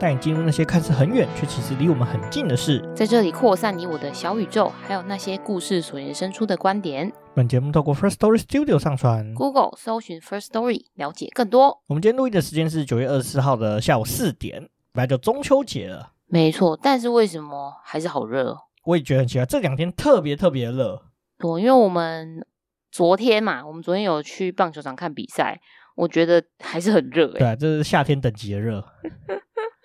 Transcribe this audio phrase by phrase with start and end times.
[0.00, 7.12] 带你进入那些看似很远，却其实离我们很近的事，在这里扩散你我的小宇宙，还有那些故事所延伸出的观点。
[7.34, 11.82] 本节目透过 First Story Studio 上传，Google 搜寻 First Story 了解更多。
[11.86, 16.12] 我们今天录音的时间是九月二十四号的下午四点，本来就中秋节了。
[16.28, 18.56] 没错，但是为什么还是好热？
[18.86, 21.02] 我也觉得很奇怪，这两天特别特别热。
[21.38, 22.42] 对，因为我们
[22.90, 25.60] 昨天嘛，我们昨天有去棒球场看比赛，
[25.94, 27.28] 我觉得还是很热。
[27.28, 28.82] 对啊，这是夏天等级的热。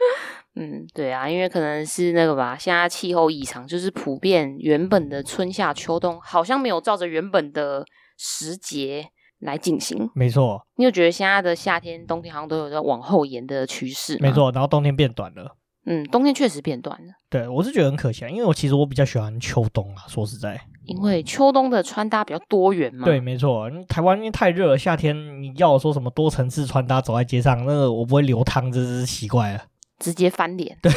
[0.57, 7.85] 嗯，对啊，因为可能是那个吧，现在气候异常，就是普遍原本的春夏秋冬好像没有照着原本的
[8.17, 9.07] 时节
[9.39, 10.09] 来进行。
[10.15, 14.17] 没错，你有觉得现在的夏天、冬天好像都有在往后延的趋势？
[14.21, 15.57] 没错，然后冬天变短了。
[15.87, 17.13] 嗯，冬天确实变短了。
[17.29, 23.05] 对，我是觉得很可惜啊，因为我其实我比较喜欢秋冬啊，说实在，因为秋冬的穿搭比较多元嘛。
[23.05, 29.61] 对，没错，台湾因为太热了，夏天你要我说什么多层次穿搭走在街上，那个我不会流汤，这是奇怪了。
[29.99, 30.77] 直接翻脸。
[30.81, 30.91] 对，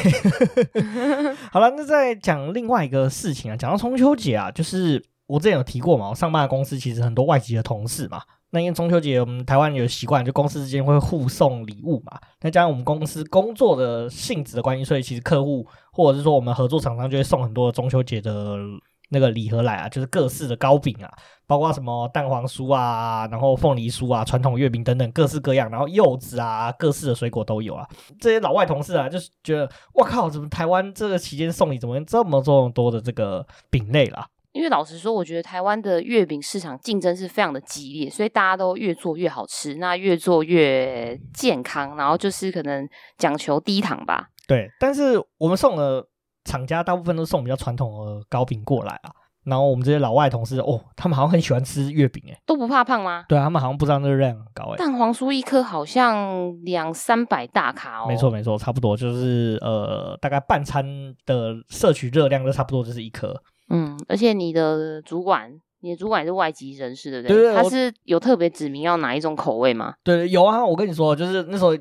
[1.51, 18.57] 好了，那再讲另外一个事情啊，讲到中秋节啊，就是我之前有提过嘛，我上班的公司其实很多外籍的同事嘛，那因为中秋节我们台湾有习惯，就公司之间会互送礼物嘛，那加上我们公司工作的性质的关系，所以其实客户或者是说我们合作厂商就会送很多中秋节的。
[19.11, 21.11] 那个礼盒来啊，就是各式的糕饼啊，
[21.47, 27.89] 包括什么蛋黄酥啊，然后凤梨酥啊，传统月饼等等，各式各样，然后柚子啊，各式的水果都有啊。
[28.21, 34.27] 这些老外同事啊，就是觉得，我靠，怎么台湾这个期间送礼怎么这么这么多的这个饼类啦？
[34.53, 42.87] 因为老实说，我觉得台湾的月饼市场竞争是非常的激烈，所以大家都越做越好吃，那越做越健康，然后就是可能
[43.17, 44.29] 讲求低糖吧。
[44.47, 46.07] 对，但是我们送了。
[46.49, 49.13] 厂家大部分都送比较传统的糕饼过来啊，
[49.45, 53.25] 然后我们这些老外同事哦，他们好像很喜欢吃月饼诶，都不怕胖吗？
[53.29, 54.77] 对啊，他们好像不知道那个热量很高诶。
[54.79, 58.07] 蛋黄酥一颗好像两三百大卡哦。
[58.09, 60.85] 没错没错，差不多就是呃大概半餐
[61.27, 63.41] 的摄取热量都差不多就是一颗。
[63.69, 67.37] 嗯，而且你的主管，你的主管也是外籍人士对不对？
[67.37, 69.95] 对，他是有特别指明要哪一种口味吗？
[70.03, 71.77] 对，对，有啊，我跟你说，就是那时候。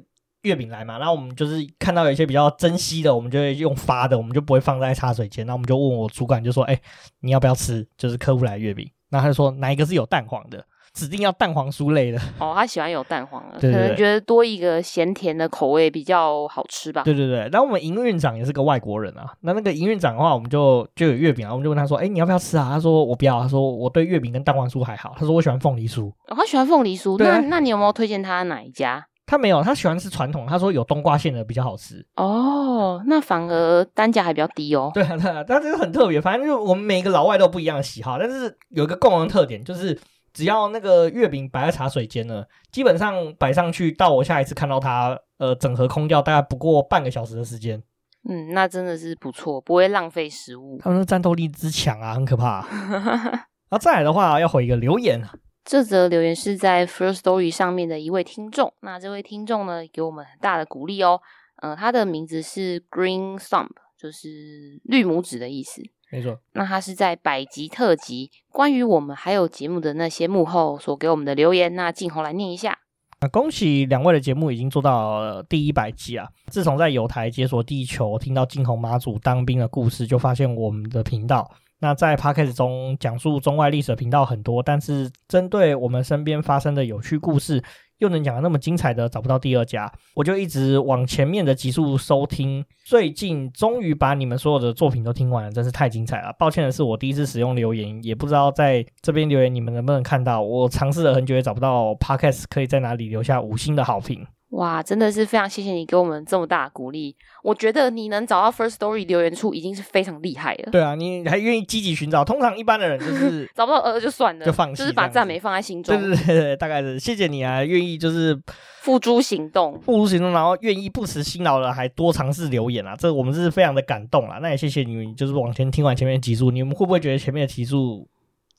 [0.48, 5.46] 月饼来嘛，然后我们就是看到有一些比较珍惜的，我们就会用发的，我们就不会放在茶水间。
[5.46, 6.80] 那我们就问我主管，就说：“哎，
[7.20, 7.88] 你要不要吃？
[7.98, 12.20] 就是客户来月饼。”那他就说哪一个是有蛋黄的，指定要蛋黄酥类的。
[12.40, 17.04] 哦，他喜欢有蛋黄的，可能觉得多一个咸甜的口味比较好吃吧。
[17.04, 17.48] 对对对。
[17.50, 27.18] 然后我们营运长也是个外国人啊，那那个营运长的话，我们就就有月饼啊，我们就问他说：“哎，你要不要吃啊？”他说：“我不要。”他说：“我对月饼跟蛋黄酥还好。”他说：“我喜欢凤梨酥。”哦，他喜欢凤梨酥。
[27.18, 29.08] 那那你有没有推荐他哪一家？
[29.28, 30.48] 他没有，他喜欢吃传统。
[30.48, 32.04] 他说有冬瓜馅的比较好吃。
[32.16, 34.90] 哦，那反而单价还比较低哦。
[34.94, 36.20] 对啊，对啊，但这个很特别。
[36.20, 40.00] 反正就我们每个老外都不一样的喜好，但是有一个共同的特点，就是
[40.34, 47.84] 只要那个月饼摆在茶水间呢，基本上摆上去到我下一次看到它，呃，整盒空掉大概不过半个小时的时间。
[48.30, 50.78] 嗯，那真的是不错，不会浪费食物。
[50.82, 52.66] 他们的战斗力之强啊，很可怕。
[52.70, 55.22] 然 后再来的话，要回一个留言。
[55.68, 61.20] 这则留言是在 First Story 上面的一位听众，那这位听众呢，给我们很大的鼓励哦。
[61.58, 63.68] 呃，他的名字是 Green Thumb，
[64.00, 65.82] 就是绿拇指的意思。
[66.10, 66.40] 没错。
[66.54, 71.76] 那他是在百集特辑关于我们还有节目的那些幕后所给我们的留言。
[71.76, 72.80] 那静红来念一下。
[73.20, 76.30] 那恭喜两位的节目已经做到第一百集啊！
[76.48, 81.52] 自从在友台解锁地球，听到静红妈祖当兵的故事，就发现我们的频道。
[81.80, 87.64] 那在 Podcast 中讲述中外历史的频道很多，但是针对我们身边发生的有趣故事，
[88.00, 89.92] 又能讲的那么精彩的，找不到第二家。
[90.16, 96.34] 我就一直往前面的集数收听，最近终于把你们所有的作品都听完了，真是太精彩了。
[96.40, 100.42] 抱歉的是，我第一次使用留言，也不知道在这边留言你们能不能看到。
[100.42, 104.26] 我尝试了很久也找不到 Podcast 可以在哪里留下五星的好评。
[104.52, 107.14] 哇，真的是非常谢谢你给我们这么大的鼓励。
[107.44, 110.72] 我觉得你能找到 First Story 留言处已经是非常厉害了。
[110.72, 112.24] 对啊，你还愿意积极寻找。
[112.24, 116.00] 通常一般的人就是 找不到呃就算了，就放弃，就是把赞美放在心中。
[116.00, 118.40] 对对对对，大概是谢谢你啊，愿意就是
[118.80, 124.40] 付诸行动，付诸行动，然后愿意不辞辛劳的还多尝试留言啊，这我们是非常的感动啦。
[124.42, 128.08] 那也谢谢你们，就是往前听完前面的集数，你们会不会觉得前面的集数？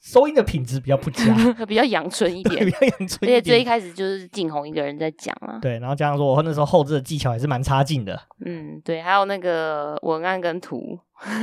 [0.01, 1.25] 收音的品质比较不佳，
[1.67, 3.19] 比较阳春一点，比较阳春。
[3.23, 10.99] 而且最一开始就是静红一个人在讲嘛，对，然后加上说我那时候后置的技巧也是蛮差劲的，嗯，对，还有那个文案跟图，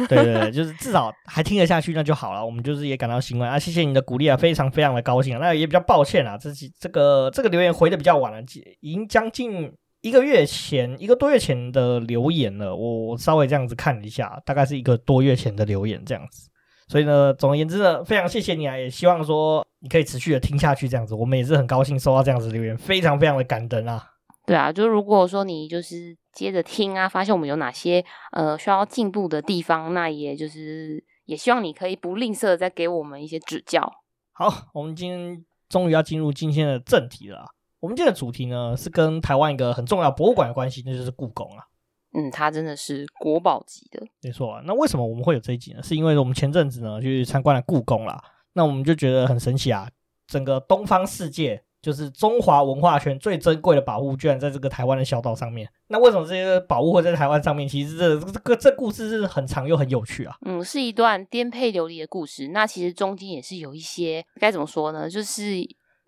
[0.08, 2.46] 对对对，就是至少还听得下去，那就好了。
[2.46, 5.40] 我们就是也感到欣慰啊，谢谢你的鼓励啊，非常非常的高兴啊。
[5.40, 6.50] 那也比较抱歉啊，这
[6.80, 8.42] 这个这个留言回的比较晚了，
[8.80, 12.74] 已经将近一个月前一个多月前的留言了。
[12.74, 16.50] 我稍微这样子看了一下，大概是一个多月前的留言这样子。
[16.88, 21.16] 所以呢，总而言之呢，非常谢谢你啊，也希望说你可以持续的听下去这样子。
[21.16, 24.12] 我们也是很高兴收到这样子留言，非常非常的感恩啊。
[24.46, 33.92] 对啊，就如果说你就是接着听啊，发现我们有哪些呃需要进步的地方，那也就是也希望你可以不吝啬的再给我们一些指教。
[34.34, 37.46] 好，我们今天终于要进入今天的正题了。
[37.80, 41.66] 我们今天的主题呢是跟台湾一个很重要博物馆的关系，那就是故宫啊。
[42.16, 44.02] 嗯，它真的是国宝级的。
[44.22, 45.84] 没错啊，那为什么我们会有这一集呢？
[45.84, 48.20] 是因为我们前阵子呢去参观了故宫啦，
[48.54, 49.90] 那我们就觉得很神奇啊，
[50.28, 51.62] 整个东方世界。
[51.82, 55.70] 就是中华文化圈最珍贵的宝物，居然在这个台湾的小岛上面。
[55.90, 57.70] 那为什么这些宝物会在台湾上面？
[57.70, 60.36] 其实这这个这故事是很长又很有趣啊。
[60.48, 62.48] 嗯，是一段颠沛流离的故事。
[62.48, 65.08] 那其实中间也是有一些该怎么说呢？
[65.08, 65.44] 就是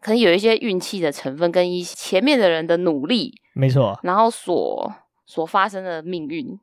[0.01, 4.00] 可能有一些运气的成分，跟一些前面的人的努力，没错。
[4.01, 4.92] 然后所
[5.27, 6.59] 所发生的命运，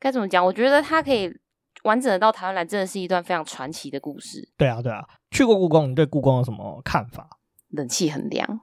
[0.00, 0.44] 该怎么讲？
[0.44, 1.30] 我觉得它可以
[1.84, 4.48] 完整的到台湾来，真的是一段非常传奇的故事。
[4.56, 5.04] 对啊，对啊。
[5.30, 7.28] 去过故宫，你对故宫有什么看法？
[7.68, 8.60] 冷气很凉，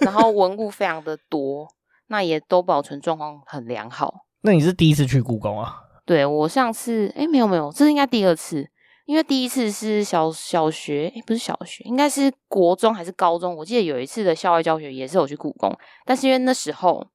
[0.00, 1.68] 然后文物非常的多，
[2.08, 4.26] 那也都保存状况很良好。
[4.40, 5.76] 那你是第一次去故宫啊？
[6.04, 8.68] 对，我上次，哎，没有没有，这是应该第二次，
[9.04, 13.54] 因为第一次是小小学，哎，不是小学，应该是国中还是高中？
[13.54, 15.72] 我记得有一次的校外教学也是有去故宫，
[16.04, 17.06] 但是因为那时候。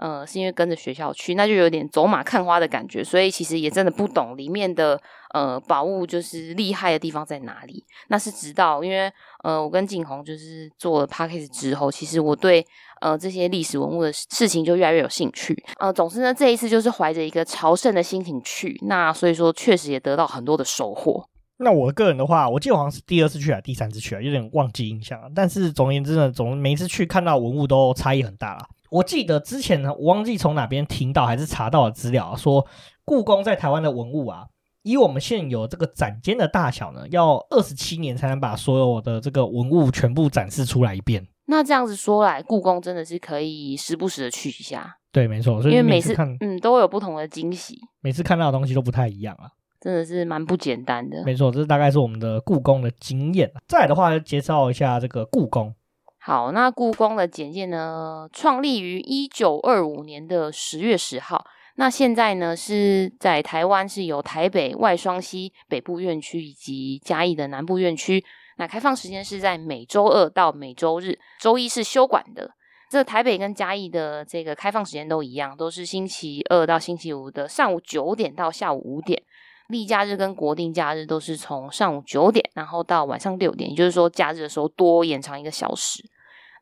[0.00, 4.98] 呃，是因为跟着学校去，那就有点走马看花的感觉，所以其实也真的不懂里面的
[5.34, 7.84] 呃宝物就是厉害的地方在哪里。
[8.08, 9.12] 那是直到因为
[9.44, 12.66] 呃我跟景红就是做了 Podcast 之后，其实我对
[13.02, 15.54] 呃这些历史文物的事情就越来越有兴趣。
[15.78, 21.28] 呃，总之呢，这一次就是怀着一个朝圣的心情去，那所以说确实也得到很多的收获。
[21.62, 25.30] 那我个人的话，我记得好像是第二次去还是第三次去啊，有点忘记印象了。
[25.34, 28.66] 但是总而言之呢，总每一次去看到文物都差异很大啦。
[28.90, 32.66] 我记得之前呢，我忘记从哪边听到还是查到的资料，说
[33.04, 34.46] 故宫在台湾的文物啊，
[34.82, 41.26] 以我们现有这个展间的大小呢，要二十七年才能把所有的这个文物全部展示出来一遍。
[41.46, 44.96] 那这样子说来，故宫真的是可以时不时的去一下。
[45.12, 51.24] 对，没错，所以因为每次看，嗯，都会有不同的惊喜，每次看到的东西都不太一样啊，真的是蛮不简单的。
[51.24, 53.50] 没错，这大概是我们的故宫的经验。
[53.66, 55.74] 再来的话，介绍一下这个故宫。
[56.18, 61.46] 好，那故宫的简介呢，创立于一九二五年的十月十号。
[61.76, 68.22] 那现在呢，是在台湾是由台北外双溪北部院区以及嘉义的南部院区。
[68.58, 72.50] 那开放时间是在每周二到每周日，周一是休馆的。
[72.90, 79.22] 这台北跟嘉义的这个开放时间都一样，都是星期二到星期五的上午九点到下午五点。
[79.70, 86.04] 例假日跟国定假日都是从上午九点，然后到晚上六点，也就是说假日的时候多延长一个小时。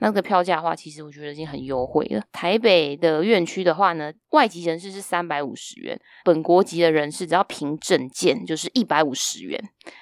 [0.00, 2.22] 那个票价的话，其实我觉得已经很优惠了。
[2.30, 9.60] 台北的院区的话呢，外籍人士是三百五十元，本国籍的人士只要凭证件就是一百五十元。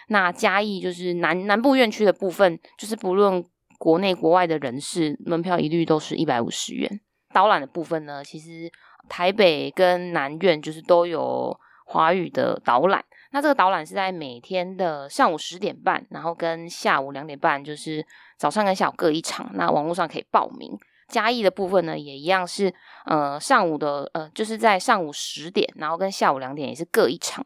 [0.09, 3.43] 那嘉义就是南南部院区的部分，就是不论
[3.79, 7.01] 国内国外的人士，门票一律都是一百五十元。
[7.33, 8.71] 导览的部分呢，其实
[9.09, 13.03] 台北跟南院就是都有华语的导览。
[13.33, 18.05] 那这个导览是在每天的上午十点半，然后跟下午两点半，就是
[18.39, 19.51] 早上跟下午各一场。
[19.55, 20.71] 那网络上可以报名。
[21.09, 22.73] 嘉义的部分呢，也一样是
[23.05, 27.45] 呃上午的呃，就是在上午十点，然后跟下午两点也是各一场。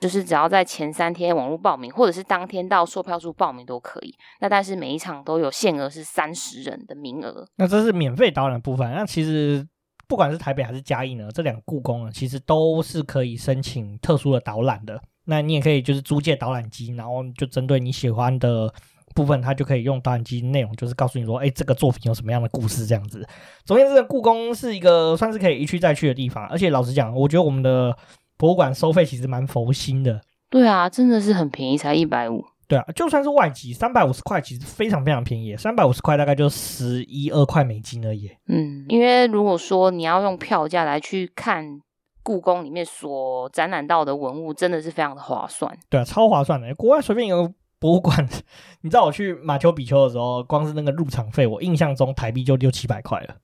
[0.00, 4.12] 就是只要在前三天网络报名，或者是当天到售票处报名都可以。
[4.40, 7.46] 那但是每一场都有限额是三十人的名额。
[7.54, 8.90] 那这是免费导览部分。
[8.92, 9.64] 那其实
[10.08, 15.00] 不管是台北还是嘉义呢，这两个故宫呢，其实都是可以申请特殊的导览的。
[15.24, 18.72] 那你也可以就是租借导览机，然后就针对你喜欢的
[19.14, 23.26] 部分，它就可以用导览机内容，就是告诉你说，哎，这个作品有什么样的故事这样子。
[23.64, 27.96] 总之，这个故宫是一个算是可以一去再去的地方，而且老实讲，我觉得我们的
[28.36, 30.20] 博物馆收费其实蛮佛心的。
[30.50, 32.44] 对啊，真的是很便宜，才一百五。
[32.72, 38.30] 对啊，就算是外籍，三百五十块其实非常非常便宜，三百五十块大概就十一二块美金而已。
[38.48, 41.80] 嗯，因为如果说你要用票价来去看。
[42.24, 46.72] 故宫里面所展览到的文物真的是非常的划算，对啊，超划算的。
[46.76, 48.16] 国外随便一个博物馆，
[48.82, 53.34] 你知道我去马丘比丘的时候，光是那个入场费，我印象中台币就六七百块了。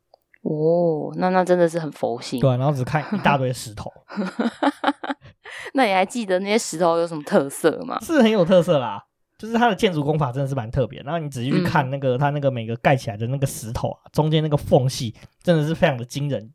[0.42, 2.38] 哦，那那真的是很佛心。
[2.38, 3.90] 对啊，然后只看一大堆石头。
[5.74, 7.98] 那你还记得那些石头有什么特色吗？
[8.00, 9.02] 是很有特色啦，
[9.38, 11.00] 就是它的建筑工法真的是蛮特别。
[11.02, 16.52] 然后你仔细去看那个、嗯、它那个每个盖起来的那个石头啊，中间那个缝隙，真的是非常的惊人。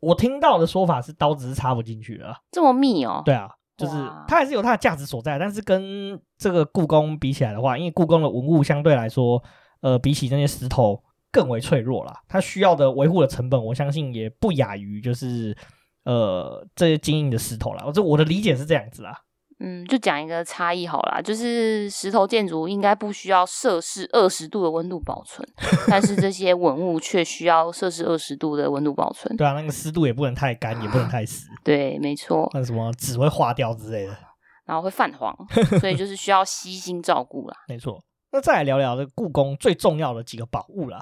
[0.00, 3.22] 我听到的说法是刀子是插不进去的，这么密哦？
[3.24, 3.92] 对啊，就是
[4.28, 9.42] 它还是有它的价值所在，但是跟这个故宫比起来的话，因为故宫的文物相对来说，
[9.80, 15.56] 呃，比起那些石头更为脆弱啦，它需要的维护的成本，我相信也不亚于就是
[16.04, 17.84] 呃这些坚硬的石头啦。
[17.86, 19.22] 我这我的理解是这样子啦。
[19.60, 25.48] 嗯，就讲一个差异好啦，就是石头建筑应该不需要摄氏二十度的温度保存，
[25.88, 29.36] 但是这些文物却需要摄氏二十度的温度保存。
[29.36, 31.48] 对啊，那个湿度也不能太干，也不能太湿。
[31.62, 32.50] 对，没错。
[32.52, 34.16] 那什么纸会化掉之类的，
[34.64, 35.36] 然后会泛黄，
[35.78, 37.56] 所以就是需要悉心照顾啦。
[37.68, 38.02] 没错。
[38.32, 40.98] 那再来聊聊这故宫最重要的几个宝物啦。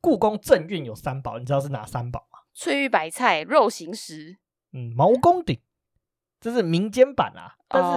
[0.00, 2.38] 故宫正运有三宝，你知道是哪三宝吗？
[2.54, 4.36] 翠玉白菜、肉形石，
[4.72, 5.58] 嗯，毛公鼎。
[6.38, 7.88] 这是民间版啊，但是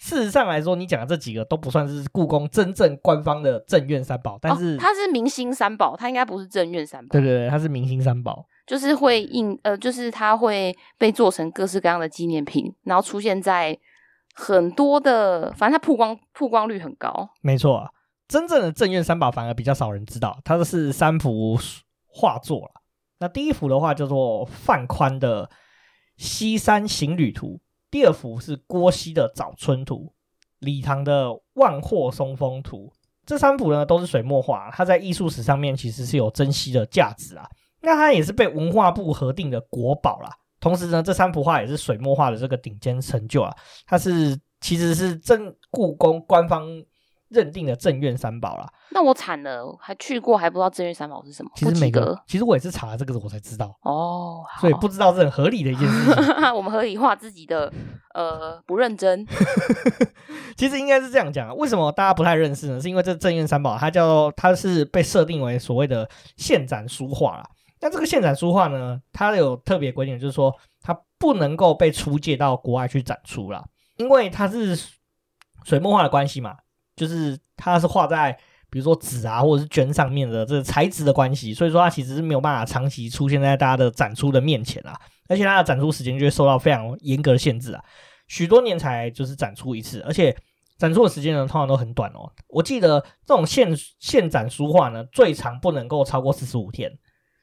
[0.00, 7.12] 事实上来说，你讲的这几个都不算是故宫真正官方的正院三宝，但是、哦、它是明星三宝，它应该不是正院三宝。
[7.12, 13.78] 对对对，它是明星三宝，就是会印呃，就是它会被做成各式各样的纪念品，然后出现在
[14.34, 17.30] 很多的，反正它曝光曝光率很高。
[17.40, 17.90] 没错啊，
[18.26, 21.56] 真正的正院三宝反而比较少人知道，它是三幅
[22.08, 22.80] 画作了。
[23.20, 25.46] 那第一幅的话叫做范宽的
[26.16, 27.46] 《西山行旅图》。
[27.94, 30.06] 第二幅是郭熙的《早春图》，
[30.58, 32.92] 李唐的《万壑松风图》，
[33.24, 37.48] 这三幅呢都是水墨画，它在艺术史上面其实是有珍惜的价值啊。
[37.82, 40.30] 那它也是被文化部核定的国宝啦。
[40.58, 43.54] 同时呢，这三幅画也是水墨画的这个顶尖成就啊。
[43.86, 46.66] 它是其实是正故宫官方
[47.34, 48.66] 认定的正院三宝啦。
[48.90, 51.50] 那我惨了，还去过还不知道正院三宝是什么？
[51.56, 56.24] 其实每个，其实我也是查了这个我才知道哦，所以不知道是很合理的一件事情。
[56.54, 57.70] 我们合理化自己的
[58.14, 59.26] 呃不认真。
[60.56, 62.80] 其实应该是这样讲，为什么大家不太认识呢？
[62.80, 67.44] 是因为这正院三宝它叫它是被设定为所谓的现展书画啦。
[67.80, 73.64] 那这个现展书画呢，它有特别规定，就是说它不能够被出借到国外去展出啦，
[73.96, 74.78] 因为它是
[75.64, 76.56] 水墨画的关系嘛，
[76.96, 78.36] 就是它是画在。
[78.70, 84.98] 比如说纸啊，或者是绢上面的这个材质的关系，所以说它其实是没有办法长期出现在大家的展出的面前啊，
[85.28, 87.80] 而且它的展出时间就会受到非常严格的限制啊，
[88.26, 90.36] 许多年才就是展出一次，而且
[90.76, 92.28] 展出的时间呢通常都很短哦。
[92.48, 96.90] 我记得这种现现展书画呢，最长不能够超过四十五天，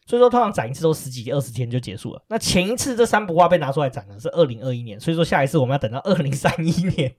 [0.05, 2.21] 所以说通常展一次都十几二十天就结束了。
[2.27, 7.15] 那前一次这三幅画被拿出来展呢是二零二一年，所以说下一次我们要等到二零三一年。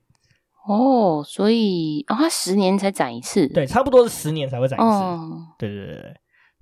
[0.65, 4.87] 哦，所以哦，它十年才展一次，对，差不多是十年才会展一次。
[4.87, 6.15] 哦、对对对对，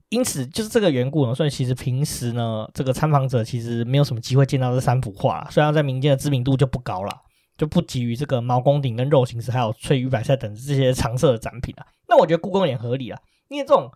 [0.09, 7.11] 因此就是这个缘故呢，所以其实平时呢，这个参访者其实没有什么机会见到这三幅画，虽然在民间的知名度就不高了，
[7.57, 11.85] 就不及于这个毛公鼎跟肉形石还有翠玉白菜等这些常设的展品啊。
[12.07, 13.87] 那我觉得故宫也合理啊，因为这种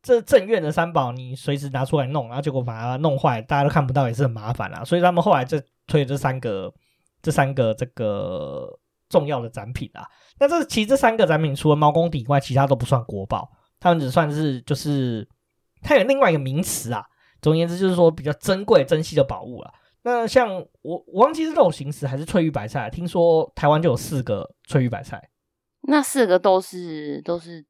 [0.00, 4.84] 这正院的三宝，你随时拿出来弄，然后结果把它弄坏，大家都看不到，也是很麻烦啊。
[4.84, 6.72] 所以他们后来就推这三个，
[7.20, 8.78] 这三个这个。
[9.10, 15.28] 重要的展品啊，那这其实这三个展品除了毛公鼎以外，其他都不算国宝，他们只算是就是
[15.82, 17.04] 它有另外一个名词啊。
[17.42, 19.72] 总而言之，就是说比较珍贵、珍稀的宝物啊。
[20.02, 25.20] 那像我我忘记是肉形石还是翠玉白菜，听说台湾就有四个翠玉白菜，
[25.88, 27.66] 那四个都是都是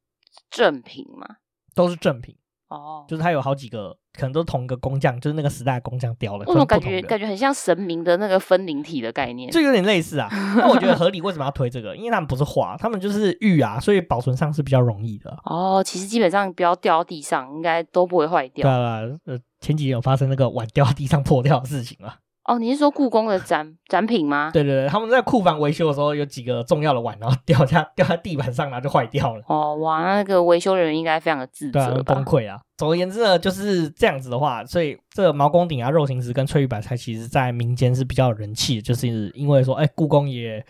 [0.49, 1.37] 正品吗？
[1.73, 2.37] 都是正品。
[2.71, 6.45] 哦，就是它有好几个，可能都是同一个工匠，就是那个时代的工匠雕的。
[6.47, 10.29] 我感觉感觉很像神明的那个分灵体的概念，就有点类似啊。
[10.55, 11.93] 那我觉得合理，为什么要推这个？
[11.95, 15.37] 因为他们不是画，他们就是玉啊，所以保存上是比较容易的。
[15.43, 18.63] 哦，其实基本上不要掉到地上，应该都不会坏掉。
[18.63, 22.15] 对啊，呃，前几年有发生那个碗掉到地上破掉的事情啊。
[22.45, 24.49] 哦，你是说故宫的展展品吗？
[24.51, 29.43] 对对对，他们在库房维修的时候，有几个重要的碗，然后掉下掉在地板上，然后就坏掉了。
[29.47, 32.59] 哦，哇，那个维修人员应该非常的自责，对啊，崩溃啊。
[32.77, 40.65] 总而言之呢，就是这样子的话，所以这个毛公鼎啊、肉形石跟翠玉白菜，其实在民间是比较有人气的，就是因为说，哎，故宫也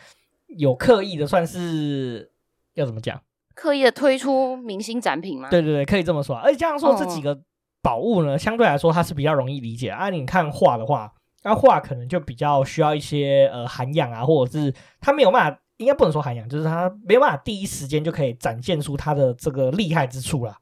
[0.58, 2.30] 有刻意的，算是
[2.74, 3.18] 要怎么讲？
[3.56, 5.50] 刻意的推出明星展品吗？
[5.50, 6.36] 对对对，可以这么说。
[6.36, 7.40] 而且这样说，这几个
[7.82, 10.10] 宝物呢，哦、相对来说它是比较容易理解啊。
[10.10, 11.10] 你看画的话。
[11.44, 20.58] 那画可能就比较需要一些呃涵养啊，或者是他没有办法，应该不能说涵养，就是他没有办法第一时间就可以展现出他的这个厉害之处啦。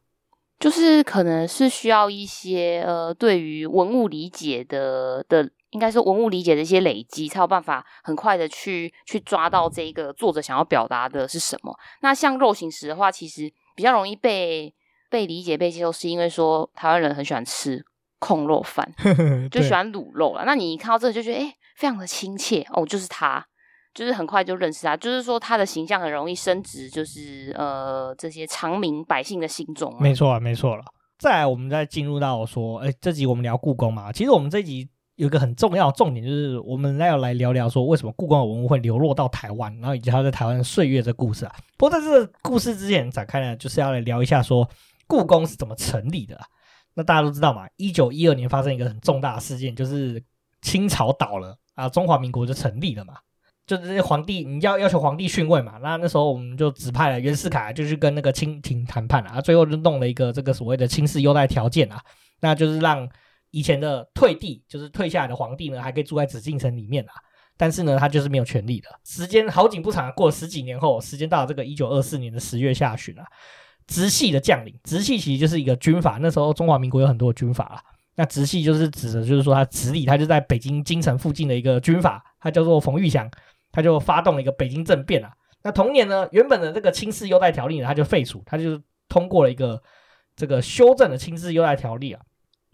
[0.59, 11.73] 就是可能是需要一些呃对于文物理解的的，应该是文物理解的一些累积，才有办法很快的去去抓到这个作者想要表达的是什么。
[12.01, 14.73] 那像肉形石的话，其实比较容易被
[15.09, 17.85] 被理解、被接受，是因为说台湾人很喜欢吃。
[18.19, 18.87] 控肉饭
[19.49, 23.43] 就喜欢卤肉了，那你一看到这个就觉得哎、欸，非常的亲切哦，就是他，
[23.93, 29.95] 就是很快就认识他，就是说他的形象很容易升值，就是呃这些长民百姓的心中。
[29.99, 30.83] 没错啊，没错了。
[31.17, 41.53] 再来，我们再进入到说，哎、欸，这集我们聊故宫嘛，其实我们这集有一个很重要的重点，就是我们要来聊聊说，为什么故宫的文物会流落到台湾，然后以及它在台湾岁月的故事啊。
[41.77, 44.69] 不过在这个故事之前展开呢，就是要来聊一下说
[45.07, 46.45] 故宫是怎么成立的啊。
[46.99, 50.21] 那大家都知道嘛，一九一二年发生一个很重大的事件，就是
[50.61, 53.13] 清朝倒了啊，中华民国就成立了嘛。
[53.65, 62.01] 就是皇帝，你要要求皇帝逊位嘛，那那时候我们就指派了袁世凯就去跟那个清廷谈判啊，最后就弄了一个这个所谓的清室优待条件啊，
[62.41, 63.09] 那就是让。
[63.51, 67.13] 以前的退帝就是退下来的皇帝呢，还可以住在紫禁城里面啊，
[67.57, 68.87] 但是呢，他就是没有权力的。
[69.03, 73.25] 时间好景不长，过了十几年后，时间到了这个一九二四年的十月下旬啊，
[73.89, 76.19] 直系的将领，直系其实就是一个军阀。
[76.21, 77.81] 那时候中华民国有很多的军阀啊，
[78.15, 83.29] 那直系就是指的，就是说他直隶，他就在北京京城附近的一个军阀，他叫做冯玉祥，
[83.71, 85.31] 他就发动了一个北京政变啊。
[85.63, 88.79] 那同年呢，原本的这个清室优待条例呢，他就废除，他就
[89.09, 89.81] 通过了一个
[90.35, 92.21] 这个修正的清室优待条例啊。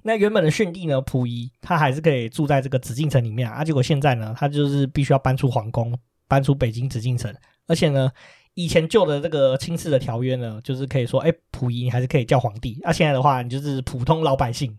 [0.04, 7.34] 那原本的逊帝呢，溥仪他还是可以住在这个紫禁城里面啊，啊，结果现在呢，他就是必须要搬出皇宫，搬出北京紫禁城，
[7.66, 8.12] 而且呢，
[8.56, 14.78] 以前旧的这个清室的条约呢，就是可以说，哎，溥仪你还是可以叫皇帝，那、啊、现在的话，你就是普通老百姓。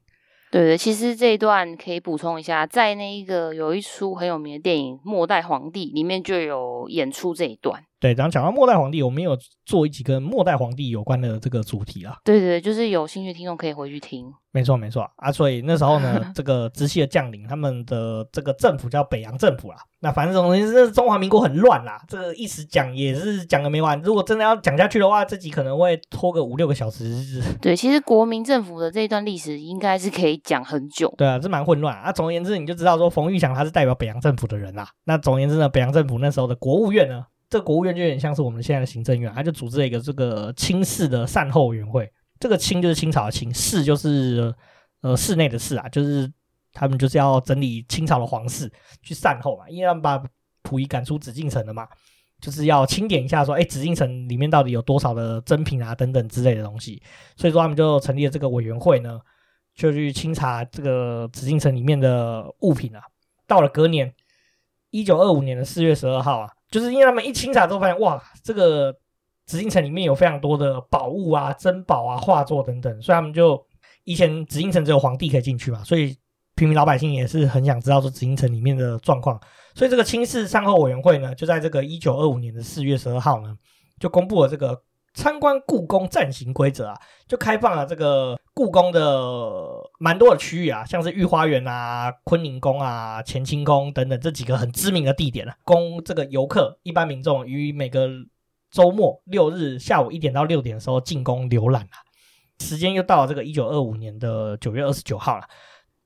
[0.51, 7.85] 对对，其实这一段可以补充一下，在那一个有一出很有名的电影《末代皇帝》里面就有演出这一段。
[7.99, 12.17] 对，然后讲到末代皇帝，我们有做一集跟末代皇帝有关的这个主题啊。
[12.23, 14.31] 对对，就是有兴趣的听众可以回去听。
[14.53, 19.77] 没错没错啊，所以那时候呢， 这个直系的将领，他们的这个政府叫北洋政府啦。
[20.01, 24.01] 那反正总之是中华民国很乱啦，这个一时讲也是讲个没完。
[24.03, 27.43] 如果真的要讲下去的话，这集可能会拖个五六个小时。
[27.61, 31.13] 对，其实国民政府的这一段历史应该是可以讲很久。
[31.17, 32.13] 对啊，这蛮混乱啊。
[32.13, 34.89] 总而言之，你就知道说冯玉祥他是代表北洋政府的人啦。
[35.05, 37.25] 那总而言之呢，北洋政府那时候的国务院呢。
[37.57, 42.07] 这个国务院就有点像是我们现在的行政院，他就组织了一个这个清室的善后委员会。
[42.39, 44.55] 这个清就是清朝的清，室就是
[45.01, 46.31] 呃室内的室啊，就是
[46.75, 48.71] 他们就是要整理清朝的皇室
[49.03, 50.23] 去善后嘛，因为他们把
[50.63, 51.89] 溥仪赶出紫禁城了嘛，
[52.43, 57.03] 就是要清点一下说，哎，紫禁城里面到底有多少的珍品啊等等之类的东西。
[57.37, 59.19] 所以说他们就成立了这个委员会呢，
[59.75, 63.01] 就去清查这个紫禁城里面的物品啊。
[63.47, 64.13] 到了隔年，
[64.91, 66.51] 一九二五年的四月十二号啊。
[66.71, 68.95] 就是因为他们一清查之后发现，哇，这个
[69.47, 73.65] 紫禁城里面有非常多的宝物啊、珍宝啊、画作等等，所以他们就
[74.05, 76.17] 以前紫禁城只有皇帝可以进去嘛，所以
[76.55, 79.41] 平民老百姓也是很想知道说紫禁城里面的状况，
[79.75, 83.57] 所以这个清室善后委员会呢，就在这个一九二五年的四月十二号呢，
[84.01, 84.83] 就公布了这个。
[85.17, 98.09] 参观故宫暂行规则啊，就开放了这个故宫的蛮多的区域啊，像是御花园啊、坤宁宫啊、乾清宫等等这几个很知名的地点啊，供这个游客、一般民众于每个
[98.71, 101.97] 周末六日下午一点到六点的时候进宫浏览啊。
[102.61, 105.45] 时间又到了这个一九二五年的九月二十九号了。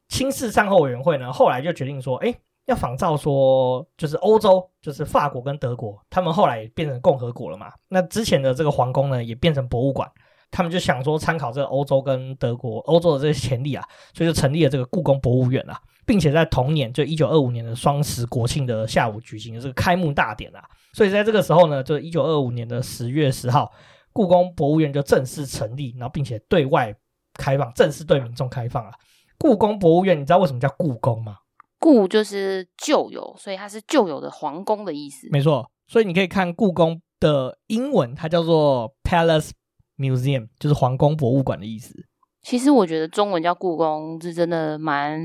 [0.08, 2.32] 清室善后委员会呢，后来就决定说，哎。
[2.70, 7.72] 要仿照说，就是欧洲，就是法国跟德国，他们后来也变成共和国了嘛。
[7.88, 10.08] 那之前的这个皇宫呢，也变成博物馆。
[10.52, 20.62] 他们就想说，参考这个欧洲跟德国、欧洲的这些前例啊，所以就成立了这个故宫博物院啊，并且在同年，就一九二五年的双十国庆的下午举行的这个开幕大典啊。
[20.92, 23.70] 所以在这个时候呢，就一九二五年的十月十号，
[24.12, 26.92] 故宫博物院就正式成立，然后并且对外
[27.34, 28.92] 开放，正式对民众开放了。
[29.38, 31.36] 故宫博物院，你知道为什么叫故宫吗？
[31.80, 35.26] 故就是旧有，所以它是旧有的皇宫的意思。
[35.32, 39.50] 没错，所以你可以看故宫的英文，它叫做 Palace
[39.98, 41.94] Museum，就是皇宫博物馆的意思。
[42.42, 45.20] 其实我觉得中文叫故宫是真的蛮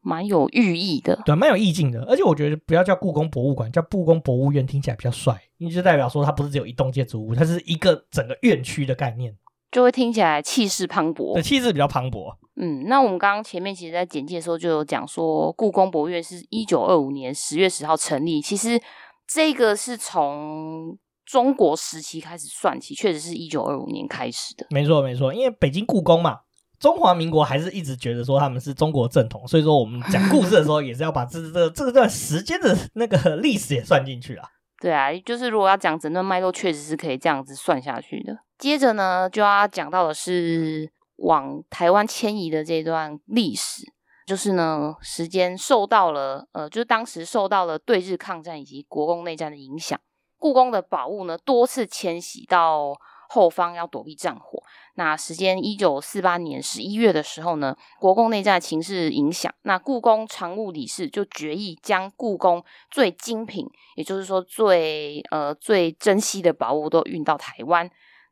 [0.00, 2.02] 蛮有寓意的，对，蛮有意境的。
[2.04, 9.36] 而且我觉得不要叫故宫博物馆，叫故宫博物院听起来比较帅，因为就代表说它不是只有一栋建筑物，它是一个整个院区的概念。
[9.70, 12.34] 就会听起来气势磅礴，对，气势比较磅礴。
[12.60, 18.42] 嗯，那我们刚刚前面其实，在简介的时候就有讲说，故宫博物院是一九二五年十月十号成立。
[18.42, 18.80] 其实
[19.26, 24.66] 这个是从中国时期开始算起，确实是一九二五年开始的。
[24.70, 26.38] 没错，没错，因为北京故宫嘛，
[26.80, 34.48] 中华民国还是一直觉得说他们是中国正统，所以说我们讲故事的时候也是要把这 这这个段时间的那个 历史也算进去啊。
[34.80, 38.36] 对啊，就是如果要讲整段脉络，确实是可以这样子算下去的。
[38.58, 43.84] 接着呢，就要讲到的是往台湾迁移的这段历史，
[44.26, 49.98] 就是呢，时间受到了呃，就是当时受到了对日抗战以及国共内战的影响，
[50.38, 52.94] 故宫的宝物呢多次迁徙到
[53.28, 54.62] 后方要躲避战火。
[54.94, 67.88] 那时间一九四八年十一月的时候呢，国共内战情势影响，那故宫常务理事就决议将故宫最精品，也就是说最呃最珍稀的宝物都运到台湾，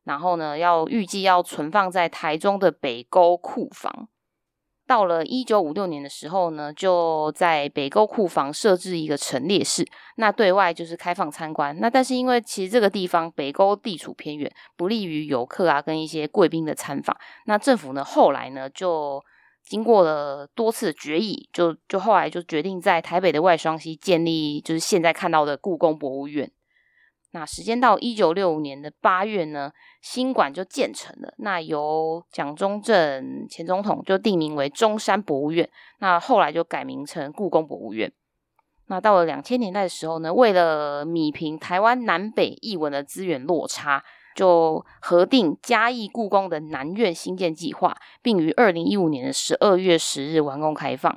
[0.07, 4.09] 然后呢要预计要存放在台中的北沟库房。
[4.87, 11.77] 到了一九五六年的时候呢，就在北沟库房设置一个陈列室，那对外就是开放参观。
[11.81, 17.17] 那但是因为其实这个地方北沟地处偏远，不利于游客啊跟一些贵宾的参访。
[17.47, 19.21] 那政府呢后来呢就
[19.65, 26.49] 经过了多次决议，就就后来就决定在台北的外双溪建立就是现在看到的故宫博物院。
[27.37, 29.71] 那时间到一九六五年的八月呢，
[30.01, 31.35] 新馆就建成了。
[31.37, 35.69] 那由蒋中正前总统就定名为中山博物院。
[35.99, 38.11] 那后来就改名成故宫博物院。
[38.87, 44.03] 那到了两千年代的时候呢，为了弭平台湾南北译文的资源落差，
[44.35, 51.15] 就核定嘉义故宫的南院新建计划，并于二零一五年的十二月十日完工开放。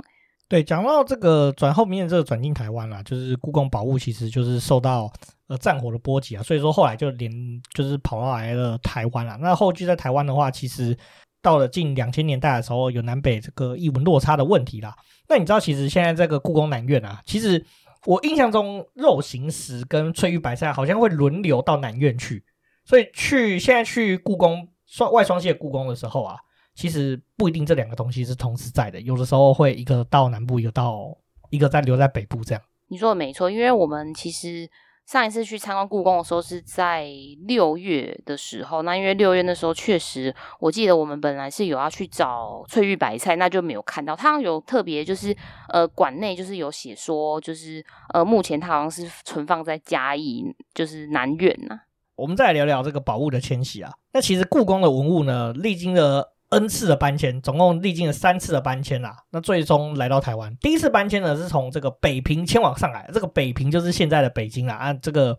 [0.50, 5.08] 对，讲到这个转后面这个转进台湾啦，就是故宫宝物其实就是受到
[5.48, 7.32] 呃战火的波及啊，所以说后来就连
[7.76, 9.38] 就是跑到来了台湾了。
[9.40, 10.98] 那后续在台湾的话，其实
[11.40, 14.96] 到了近两千年代的时候，有南北这个艺文落差的问题啦。
[15.28, 17.64] 那你知道，其实现在这个故宫南院啊，其实
[18.08, 22.44] 我印象中肉形石跟翠玉白菜好像会轮流到南院去，
[22.86, 26.38] 所以去现在去故宫双外双溪的故宫的时候啊。
[26.80, 31.14] 其实不一定这两个东西是同时在的，有的时候会一个到南部，一个到
[31.50, 32.62] 一个再留在北部这样。
[32.88, 34.66] 你说的没错，因为我们其实
[35.06, 37.06] 上一次去参观故宫的时候是在
[37.46, 44.16] 六月的时候，那因为六月那时候确实，我记得我们本来是有要去找翠玉白菜，那就没有看到。
[44.16, 45.36] 它有特别就是
[45.68, 51.78] 呃馆内就是有写说，就是呃目前它好像是存放在嘉义，就是南院呐、
[52.16, 53.92] 我们再来聊聊这个宝物的迁徙啊。
[54.14, 56.36] 那其实故宫的文物呢，历经了。
[56.50, 59.16] N 次的搬迁，总共历经了三次的搬迁啦。
[59.32, 63.08] 那最终来到台湾，第一次搬迁呢是从这个北平迁往上海。
[63.14, 64.74] 这个北平就是现在的北京啦。
[64.74, 65.38] 啊，这个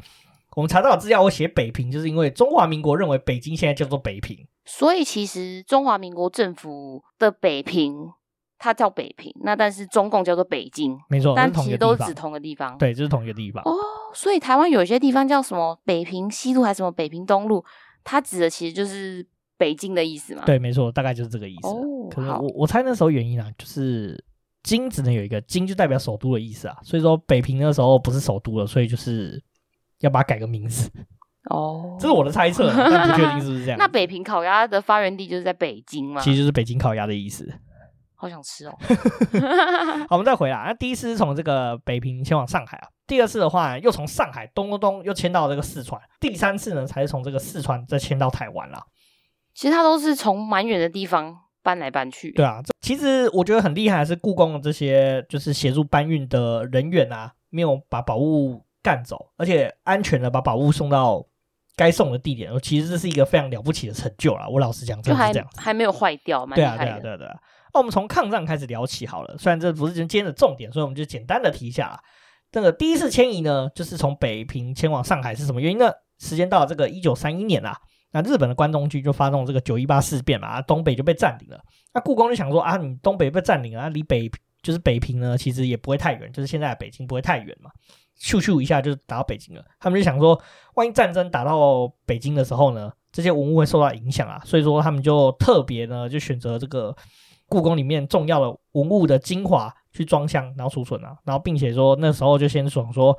[0.54, 4.38] 我们查到的资料，我写北平，就是因为中华民国认为北京现在叫做北平。
[4.64, 8.08] 所以其实中华民国政府的北平，
[8.56, 9.34] 它叫北平。
[9.42, 12.78] 那但是中共叫做北京，没错，但其实都是指同一个地方。
[12.78, 13.64] 对，就是同一个地方。
[13.64, 13.74] 哦，
[14.14, 17.64] 所以台湾有一些地方叫什么北平西路，还是什么北平东路，
[18.04, 19.26] 它指的其实就是。
[19.60, 20.42] 北京的意思吗？
[20.46, 21.68] 对，没错，大概就是这个意思。
[21.68, 24.18] 哦，可是我我猜那时候原因啊，就是
[24.62, 26.76] 京只能有一个京，就代表首都的意思啊。
[26.82, 29.38] 所以说北平那时候不是首都了，所以就是
[29.98, 30.90] 要把它改个名字。
[31.50, 33.76] 哦，这是我的猜测，但不确定是不是这样。
[33.80, 36.22] 那北平烤鸭的发源地就是在北京吗？
[36.22, 37.52] 其实就是北京烤鸭的意思。
[38.14, 38.76] 好想吃哦。
[40.08, 40.64] 好，我们再回来。
[40.66, 48.78] 那第一次是从这个北平迁往上海啊，第二次的话又从上海咚咚咚又迁到这个四川，第三次呢才是从这个四川再迁到台湾了。
[49.54, 52.30] 其实它都是从蛮远的地方搬来搬去。
[52.32, 61.24] 对啊，这其实我觉得很厉害，是故宫的这些就是协助搬运的人员啊，没有把宝物干走，而且安全的把宝物送到
[61.76, 62.50] 该送的地点。
[62.60, 64.48] 其实这是一个非常了不起的成就啦。
[64.48, 66.84] 我老实讲，就还这样还没有坏掉，蛮厉害的。
[66.84, 67.36] 对啊，对啊，对啊，对啊。
[67.72, 72.00] 那我们从抗战开始聊起好了，虽然这不是今天的重点，所以我们就简单的提一下啦。
[72.50, 75.92] 这个第一次迁移呢，就是从北平迁往上海，是什么原因呢？
[76.18, 77.78] 时间到了这个一九三一年啦。
[78.12, 81.60] 那日本的关东军就发动这个九一八事变嘛，东北就被占领了。
[81.94, 84.30] 那故宫就想说啊，你东北被占领了，离北
[84.62, 87.70] 就是北平呢，其实也不会太远，就是现在北京不会太远嘛，
[88.20, 89.64] 咻咻一下就打到北京了。
[89.78, 90.40] 他们就想说，
[90.74, 96.94] 万一战争打到北京的时候呢，这些文物会受到影响啊，所以说他们就特别呢，就选择这个
[97.48, 103.16] 故宫里面重要的文物的精华去装箱，然后储存啊，然后并且说那时候就先爽说。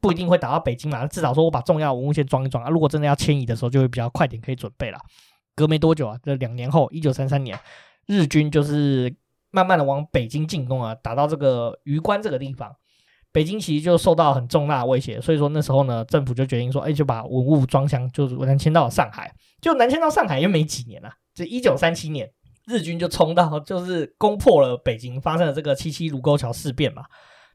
[0.00, 2.70] 不一定会打到北京嘛，至少说我把重要文物先装一装啊。
[2.70, 4.98] 如果真的要迁移的时候，就会比较快点可以准备了。
[5.54, 7.58] 隔没多久啊，这两年后，一九三三年，
[8.06, 9.12] 日军就是
[9.50, 12.72] 慢慢的往北京进攻啊，打到这个榆关这个地方，
[13.32, 15.20] 北京其实就受到很重大的威胁。
[15.20, 19.34] 所以说那时候呢，政府就决定说，哎，就把文物装箱，就是南迁到了上海。
[19.60, 22.30] 就南迁到上海又没几年了，这一九三七年，
[22.66, 27.02] 日军就冲到，就是攻破了北京，发生了这个七七卢沟桥事变嘛。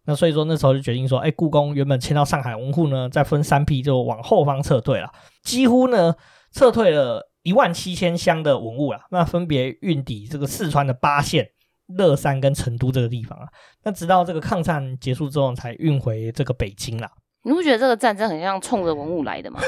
[0.06, 5.10] 那所以说那时候就决定说，哎，故宫原本迁到上海文库呢，再分三批就往后方撤退了，
[5.44, 6.14] 几乎呢
[6.52, 9.00] 撤退了一万七千箱的文物了。
[9.12, 11.48] 那分别运抵这个四川的巴县、
[11.88, 13.48] 乐山跟成都这个地方啊。
[13.84, 17.10] 那直到这个抗战结束之后，才运回这个北京了。
[17.46, 19.60] 你不觉得这个战争很像冲着文物来的吗？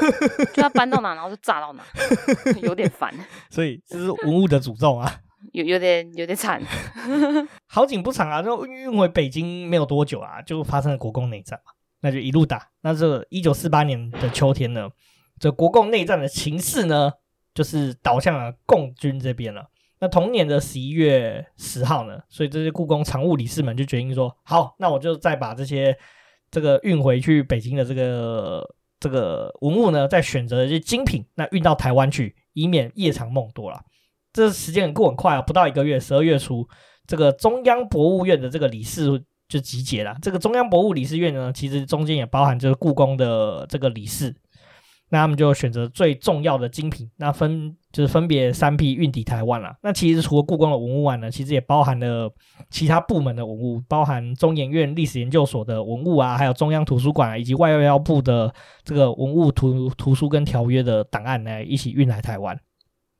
[0.54, 1.82] 就要搬到哪，然后就炸到哪，
[2.62, 3.12] 有点烦。
[3.50, 5.10] 所以这是文物的诅咒啊。
[5.52, 6.62] 有有点有点惨，
[7.66, 12.68] 好景不长啊，就运回北京没有多久啊，就发生了国共内战嘛，那就一路打。
[12.82, 14.88] 那这一九四八年的秋天呢，
[15.38, 17.12] 这国共内战的情势呢，
[17.54, 19.68] 就是倒向了共军这边了。
[19.98, 25.96] 那同年的十一月十号呢，所以这些故宫常务理事们就决定说，好，那我就再把这些
[26.50, 33.82] 这个运回去北京的这个这个文物呢，再选择一些精品，那运到台湾去，以免夜长梦多了。
[34.36, 36.68] 这时间很过很快啊，不到一个月，十二月初，
[37.06, 39.06] 这个中央博物院的这个理事
[39.48, 40.14] 就集结了。
[40.20, 44.36] 这个中央博物理事院呢，其实中间也包含就是故宫的这个理事。
[45.08, 49.74] 那他们就选择最重要的精品，那分就是分别三批运抵台湾了。
[49.82, 52.30] 那其实除了故宫的文物外呢，其实也包含了
[52.68, 58.52] 其他部门的文物，包含中研院历史研究所的文物啊，还有中央图书馆以及外交部的
[58.84, 62.60] 这个文物图图书跟条约的档案呢，一起运来台湾。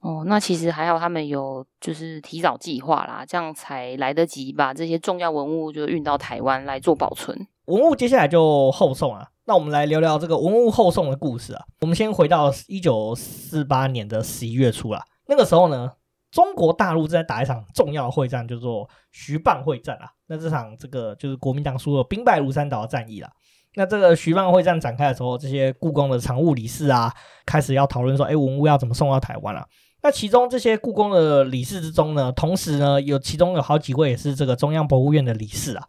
[0.06, 7.36] 哦，那其实还好，他们有就是提早计划啦，这样才来得及把这些重要文物就运到台湾来做保存。
[7.64, 9.26] 文物接下来就后送啊。
[9.46, 11.64] 那我们来聊聊这个文物后送的故事啊。
[11.80, 15.04] 我们先回到一九四八年的十一月初啦。
[15.26, 15.90] 那个时候呢，
[16.30, 20.08] 中国大陆正在打一场重要的会战，叫做徐蚌会战啊。
[20.28, 23.28] 那这场这个就是国民党输了兵败如山倒的战役啦。
[23.74, 27.12] 那这个徐蚌会战展开的时候，这些故宫的常务理事啊，
[27.44, 29.66] 开始要讨论说，哎，文物要怎么送到台湾了啊？
[30.06, 35.84] 那其中这些故宫的理事之中呢，同时呢，有其中有好几位也是这个中央博物院的理事啊。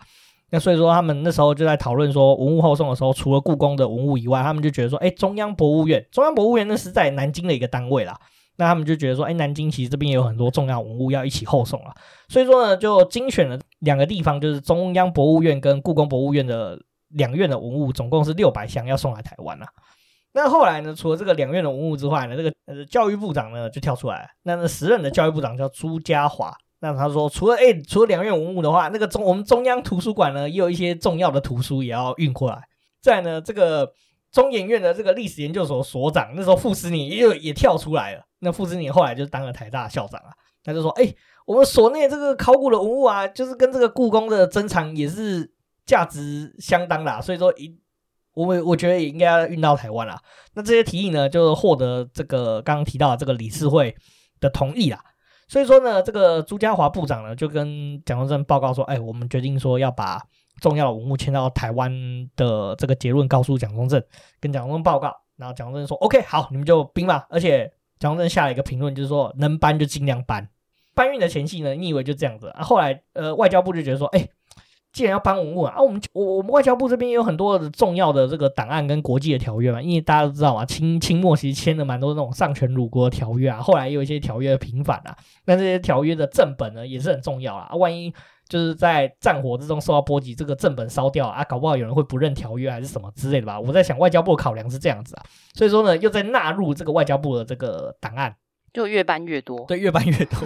[0.49, 8.19] 那所以说，他们那时候就在讨论说，文物后送的时候，除了故宫的文物以外，他们就觉得说，哎，中央博物院，中央博物院那是在南京的一个单位啦。
[8.55, 11.93] 那他们就觉得说，哎，南京其实这边也有很多重要文物要一起后送了。
[12.27, 19.67] 所以说呢，就精选了两个地方，就是中央博物院跟故宫博物院的两院的文物，总共是六百箱要送来台湾啊。
[20.33, 26.53] 那后来呢，除了这个两院的文物之外呢，这个呃教育部长呢就跳出来，那那时任的教育部长叫朱家驊。
[26.79, 32.61] 那他说，除了哎、除了两院文物的话，那个中我们中央图书馆呢，也有一些重要的图书也要运过来。
[33.01, 33.91] 再呢，这个
[34.31, 38.21] 中研院的这个历史研究所所长，那时候傅斯年也也跳出来了。
[38.39, 40.29] 那傅斯年后来就当了台大校长啊，
[40.63, 41.11] 他就说，哎、
[41.47, 45.51] 我们所内这个考古的文物啊，就是跟这个故宫的珍藏也是
[45.83, 47.75] 价值相当啦，所以说一
[48.37, 50.15] 我们我觉得也应该要运到台湾啦。
[50.53, 53.95] 那这些提议呢，就获得这个刚刚提到的这个理事会
[54.39, 55.03] 的同意啦。
[55.47, 60.21] 所以说呢，这个朱家华部长呢，就跟蒋中正报告说：“哎，我们决定说要把
[60.61, 61.91] 重要的文物迁到台湾
[62.35, 63.99] 的这个结论告诉蒋中正，
[64.39, 65.11] 跟蒋中正报告。
[65.35, 70.47] 然后蒋中正说：‘OK，好，你们就兵吧。’而且蒋中正下了一个评论，就是说能搬就尽量搬。
[70.93, 72.61] 搬运的前期呢，你以为就这样子啊？
[72.61, 74.27] 后来呃，外交部就觉得说：‘哎。’
[74.93, 88.11] 既然要搬文物啊，啊，我们我我们外交部这边也有很多的重要的这个档案跟国际的条约嘛，因为大家都知道啊，清清末其实签了蛮多那种丧权辱国的条约啊，后来也有一些条约的平反啊，那这些条约的正本呢也是很重要啊，万一
[88.49, 93.59] 就是在战火之中受到波及，这个正本烧掉啊，搞不好有人会不认条约还是什么之类的吧？
[93.59, 95.23] 我在想外交部的考量是这样子啊，
[95.53, 98.35] 所以说呢，又在纳入这个外交部的这个档案，
[98.73, 100.39] 就越搬越多，对，越搬越多，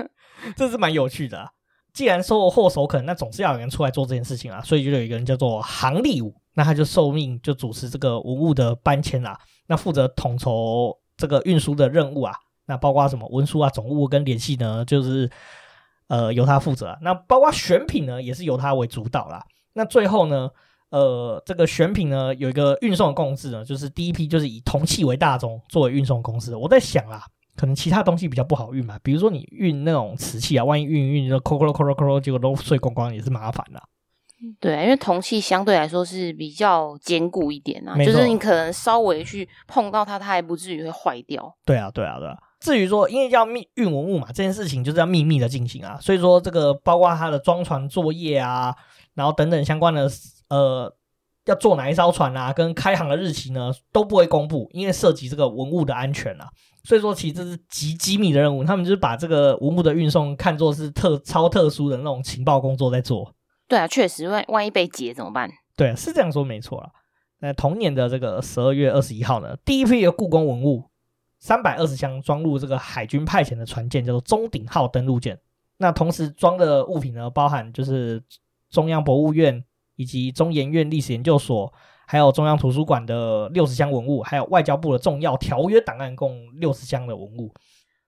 [0.56, 1.50] 这是蛮有趣的啊。
[1.92, 15.30] 既然收了祸首肯，那总是要有人出来做这件事情啊，所以就有一个人叫做杭立武，那他就受命就主持这个文物的搬迁啊，那负责统筹这个运输的任务啊，那包括什么文书啊、总务跟联系呢，就是
[16.08, 19.44] 呃由他负责，那包括选品呢，也是由他为主导啦。
[19.74, 20.48] 那最后呢，
[20.88, 26.56] 呃，这个选品呢有一个运送的公司呢，就是第一批就是以铜器为大宗作为运送公司。
[26.56, 27.26] 我在想啦。
[27.56, 33.82] 可能其他东西比较不好运嘛，比如说你运那种瓷器啊，万一运一运就抠抠抠抠抠，结果都碎光光，也是麻烦的。
[34.58, 41.54] 对，因为铜器相对来说是比较坚固一点啊，就是你可能稍微去碰到它，它还不至于会坏掉。
[41.64, 42.36] 对啊，对啊，对啊。
[42.58, 48.74] 至于说，因为要密运文物嘛，这件事情就是要秘密的进行啊，所以说这个包括它的装船作业啊，
[49.14, 50.10] 然后等等相关的
[50.48, 50.92] 呃，
[51.44, 56.48] 要坐哪一艘船啊，跟开航的日期呢，都不会公布，因为涉及这个文物的安全啊。
[56.84, 63.32] 所以说，其实这是极机密的任务，他们就是把这个文物的运送看作是特超特殊的那种情报工作在做。
[63.68, 65.48] 对啊，确实，万万一被劫怎么办？
[65.76, 66.90] 对啊，是这样说没错啦。
[67.38, 70.90] 那同年的这个十二月二十一号呢，第一批的故宫文物
[71.38, 75.38] 三百二十箱装入这个海军派遣的船舰，叫做中鼎号登陆舰。
[75.78, 78.20] 那同时装的物品呢，包含就是
[78.70, 79.64] 中央博物院
[79.94, 81.72] 以及中研院历史研究所。
[82.12, 87.50] 还有中央图书馆的六十箱文物，还有外交部的重要条约档案，共六十箱的文物。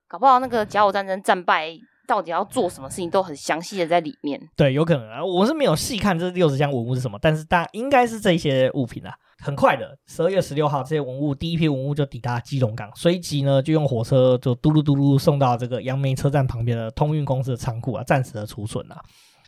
[0.06, 1.74] 搞不好那个甲午战争战败
[2.06, 4.38] 到底要做什么事情，都很详细的在里面。
[4.54, 9.14] 对，有可能啊，我是没有细看这六十箱文物是什么，但是大应该是这些物品啊。
[9.42, 19.00] 很快的，十二月十六号，这些文物第一批文物就抵达基隆港，随即呢就用火车就嘟噜嘟噜送到这个杨梅车站旁边的通运公司的仓库啊，暂时的储存啊。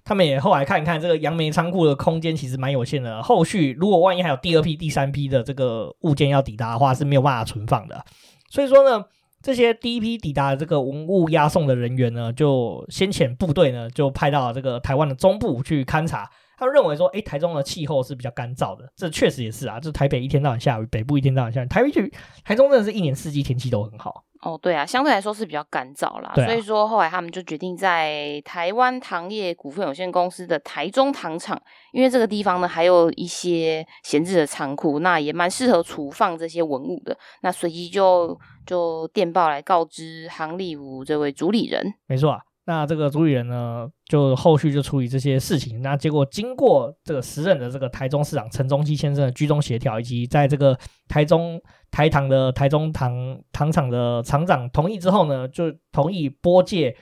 [0.07, 8.05] 他们也后来看一看这个杨梅仓库的空间其实蛮有限的，后续如果万一还有第二批、第三批的这个物件要抵达的话，是没有办法存放的。
[8.49, 9.05] 所以说呢，
[9.42, 16.31] 这些第一批抵达的这个文物押送的人员呢，就先遣部队呢，就派到了这个台湾的中部去勘察。
[16.57, 19.79] 他们认为说，诶，台中的气候是比较干燥的，这确实也是啊。
[19.79, 22.11] 就台北一天到晚下雨，北部一天到晚下雨，台北去
[22.45, 24.25] 台中真的是一年四季天气都很好。
[24.47, 31.61] 哦，对啊，相对来说是比较干燥啦，啊、所以说后来他们就决定在台湾糖业股份有限公司的台中糖厂，
[31.93, 37.19] 因为这个地方呢还有一些闲置的仓库，那也蛮适合储放这些文物的。
[37.43, 42.39] 那随即就就电报来告知杭立武这位主理人，没错啊。
[42.69, 45.81] 那这个主理人呢，就后续就处理这些事情。
[45.83, 50.77] 那结果经过这个时任的这个台中市长陈中基先生的居中协调，以及在这个
[51.07, 56.97] 台中台糖的台中糖糖厂的厂长同意之后呢，就同意拨借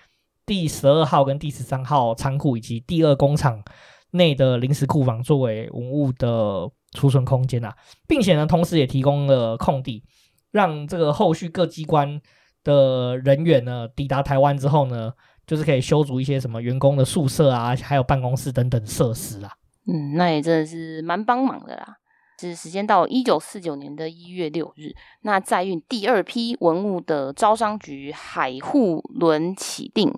[0.44, 3.62] 第十二号跟第十三号仓库以及第二工厂
[4.10, 7.74] 内的临时库房作为文物的储存空间啊，
[8.06, 10.04] 并且呢，同时也提供了空地，
[10.50, 12.20] 让这个后续各机关
[12.62, 15.14] 的人员呢抵达台湾之后呢。
[15.46, 19.50] 就是可以修筑一些什么员工的宿舍啊，还有办公室等等设施啊。
[19.86, 21.96] 嗯，那也真的是蛮帮忙的啦。
[22.40, 30.12] 是时间到一九四九年的一月六日，那载运第二批文物的招商局海护轮启定，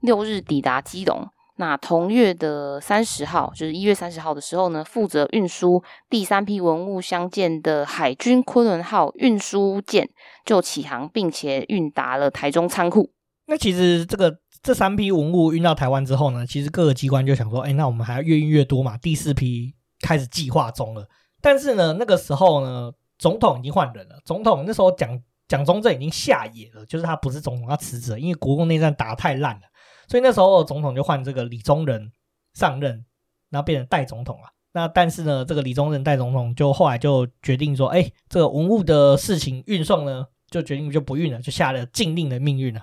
[0.00, 1.26] 六日抵达基隆。
[1.56, 10.08] 那同月的三十号，就是一月三十号的时候呢，负责运输第三批文物相见的海军昆仑号运输舰
[10.44, 13.10] 就起航，并且运达了台中仓库。
[13.46, 14.38] 那其实这个。
[14.62, 18.96] 这三批文物运到台湾之后呢，其实各个机关就想说，哎，那我们还要越运越多嘛。
[18.98, 21.08] 第四批开始计划中了，
[21.40, 24.20] 但是呢，那个时候呢，总统已经换人了。
[24.24, 29.62] 总统那时候蒋蒋中正已经下野了，就是他不是总统，他辞职了，因为国共内战打得太烂了，
[30.08, 32.10] 所以那时候总统就换这个李宗仁
[32.54, 33.04] 上任，
[33.50, 34.48] 然后变成代总统了。
[34.72, 42.82] 那但是呢，这个李宗仁代总统就后来就决定说，哎，这个文物的事情运送呢，就决定就不运了，就下了禁令的命运了。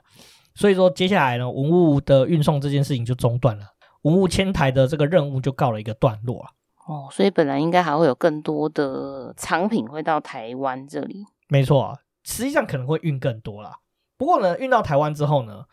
[0.56, 3.66] 所以说，接下来呢，文物的运送这件事情就中断了，
[4.04, 6.50] 文物迁台的这个任务就告了一个段落了。
[6.88, 11.26] 哦，所以本来应该还会有更多的藏品会到台湾这里。
[11.48, 13.78] 没错啊，实际上可能会运更多啦。
[14.18, 15.64] 不过呢，运到台湾之后呢，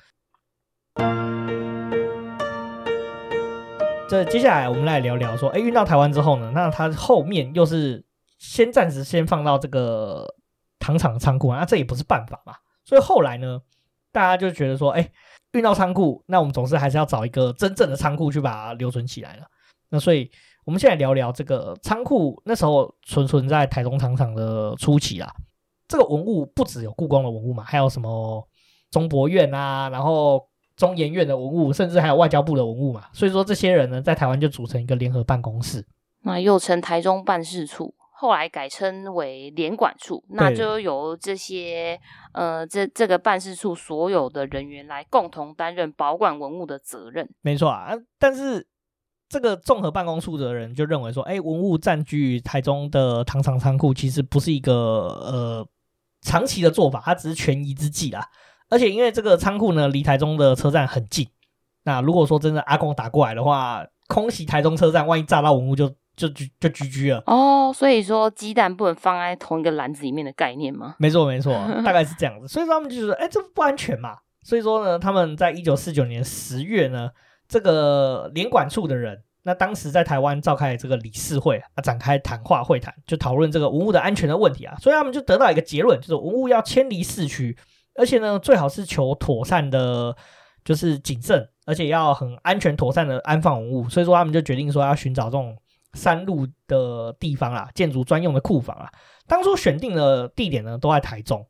[4.08, 8.04] 这接下来我们来聊聊说，哎，运到台湾之后呢，那它后面又是
[8.38, 10.26] 先暂时先放到这个
[10.78, 12.54] 糖厂仓库啊，那这也不是办法嘛。
[12.84, 13.60] 所以后来呢，
[14.12, 15.10] 大家就觉得说，哎，
[15.52, 19.44] 运到仓库，那我们总是还是要找一个真正的仓库去把它留存起来了。
[19.88, 20.30] 那所以，
[20.64, 25.30] 我们现在聊聊这个仓库那时候存存在台中糖厂的初期啊。
[25.88, 28.48] 这个文物不只有故宫的文物嘛，还有什么
[28.90, 30.46] 中博院啊，然后
[30.76, 33.06] 中研院的文物，甚至还有外交部的文物嘛。
[33.12, 35.84] 所以说，这些人呢，在台湾就组成一个联合办公室，
[36.22, 37.94] 那又称台中办事处。
[38.20, 41.98] 后来改称为联管处，那就由这些
[42.34, 47.26] 呃，这这个办事处所有的人员来共同担任保管文物的责任。
[47.40, 48.66] 没错啊，但是
[49.26, 55.66] 这个综合办公处的人就认为说，哎，文物占据台中的糖厂仓库，其实不是一个呃
[56.20, 58.28] 长期的做法，它只是权宜之计啦。
[58.68, 61.26] 而且因为这个仓库呢，离台中的车站很近，
[61.84, 65.90] 那如果说真的阿公打过来的话，空袭台中车站，万一炸到文物就。
[66.20, 70.96] 就就就 GG 了哦，所以说鸡蛋不能放在同一个篮子里面的概念吗？
[70.98, 71.52] 没错没错，
[71.82, 72.46] 大概是这样子。
[72.46, 74.16] 所以说他们就觉得，哎，这不安全嘛。
[74.42, 77.10] 所以说呢，他们在一九四九年十月呢，
[77.48, 84.76] 这个联管处的人，那当时在台湾召开这个理事会啊，展开谈话会谈，就讨论这个文物的安全的问题啊。
[84.78, 87.56] 所以他们就得到一个结论，就是文物要迁离市区，
[87.94, 90.14] 而且呢，最好是求妥善的，
[90.64, 93.88] 就是谨慎，而且要很安全妥善的安放文物。
[93.88, 95.56] 所以说他们就决定说要寻找这种。
[95.94, 98.90] 山路的地方啦，建筑专用的库房啊。
[99.26, 101.46] 当初选定的地点呢，都在台中。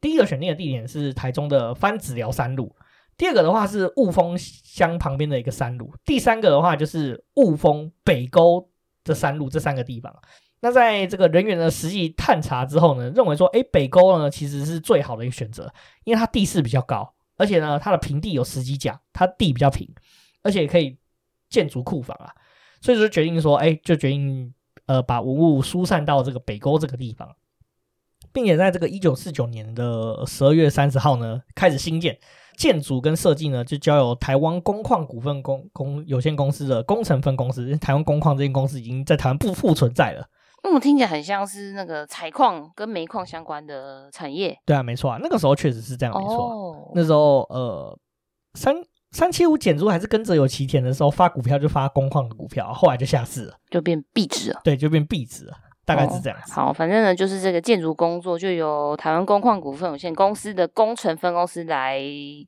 [0.00, 2.76] 第一个选定的地点是台中的番子寮山路，
[3.16, 8.68] 第二个的话是雾峰乡旁边的一个山路，第三个的话就是雾峰北沟
[9.02, 9.48] 的山路。
[9.48, 10.14] 这三个地方，
[10.60, 15.72] 那在这个人员的实际探查之后呢，认为说，哎，北沟呢其实是最好的一个选择，
[16.04, 19.88] 因为它地势比较高，而且呢它的平地有十几甲，它地比较平，
[20.42, 20.98] 而且可以
[21.48, 22.30] 建筑库房啊。
[22.84, 24.52] 所以就决定说，哎，就决定
[24.84, 27.34] 呃把文物疏散到这个北沟这个地方，
[28.30, 32.18] 并且在这个一九四九年的十二月三十号呢，开始兴建
[32.58, 37.74] 建筑跟设计呢，就交由台湾工矿股份公公有限公司的工程分公司。
[37.78, 40.28] 台湾工矿这间公司已经在台湾不复存在了。
[40.64, 44.54] 嗯，听起来很像是那个采矿跟煤矿相关的产业。
[44.66, 46.36] 对啊，没错啊，那个时候确实是这样，没错。
[46.36, 47.98] 哦，那时候呃
[48.52, 48.76] 三。
[49.14, 54.60] 三七五减租还是跟着有其田的时候发股票就发工矿的股票，后来就下市了，就变币值了。
[54.64, 55.52] 对，就变币值了，
[55.84, 56.50] 大概是这样子。
[56.50, 56.54] 哦。
[56.54, 62.02] 好，反正呢，就是这个建筑工作就由台湾工矿股份有限公司的工程分公司来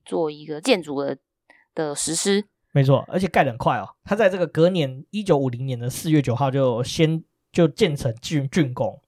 [0.04, 1.16] 做一个建筑的
[1.72, 2.44] 的实施。
[2.72, 3.88] 没错，而且盖得很快哦。
[4.02, 9.00] 他在这个隔年一九五零年的四月九号就先就建成竣竣工。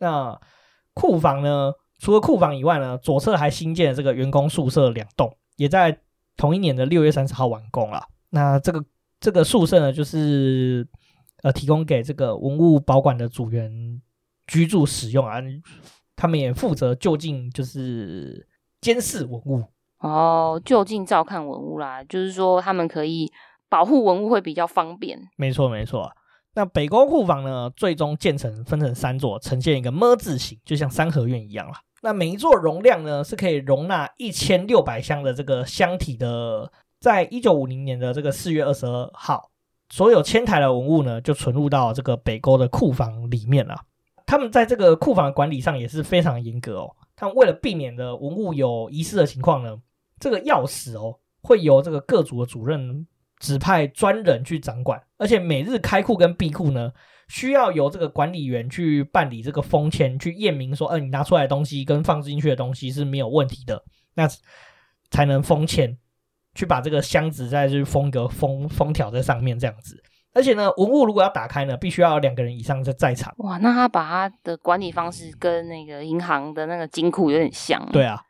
[0.00, 0.38] 那
[0.92, 5.98] 库房呢，除了库房以外呢，左侧还新建了这个员工宿舍两栋，也在
[6.36, 8.02] 同一年的六月三十号完工了。
[8.30, 8.84] 那这个
[9.20, 10.86] 这个宿舍呢，就是
[11.42, 14.00] 呃提供给这个文物保管的组员
[14.46, 15.36] 居住使用啊，
[16.14, 18.46] 他们也负责就近就是
[18.80, 19.64] 监视文物
[19.98, 23.32] 哦，就近照看文物啦，就是说他们可以
[23.68, 25.18] 保护文物会比较方便。
[25.36, 26.10] 没错没错。
[26.56, 31.82] 那北沟库房呢，最终建成分成三座，呈现一个么字形，就像三合院一样啦。
[32.00, 36.72] 那每一座容量呢，是可以容纳一千六百箱的这个箱体的。
[36.98, 39.50] 在一九五零年的这个四月二十二号，
[39.90, 43.76] 所有迁台的文物呢，就存入到这个北沟的库房里面了。
[44.24, 46.96] 他们在这个库房的管理上也是非常严格哦。
[47.14, 49.76] 他们为了避免的文物有遗失的情况呢，
[50.18, 53.06] 这个钥匙哦，会由这个各组的主任。
[53.38, 56.90] 指派专人去掌管，而且每日开库跟闭库呢，
[57.28, 63.82] 需要由这个管理员去办理这个封签，去验明说，嗯、呃，你拿出来的东西跟放进去的东西是没有问题的，
[64.14, 64.26] 那
[65.10, 65.96] 才能封签，
[66.54, 70.02] 去把这个箱子再去封个封封条在上面这样子。
[70.32, 73.34] 而且呢，文物如果要打开呢，必须要有两个人以上在在场。
[73.38, 77.86] 哇，那他把他的管理方式跟那个银行的那个金库有点像。
[77.92, 78.22] 对啊。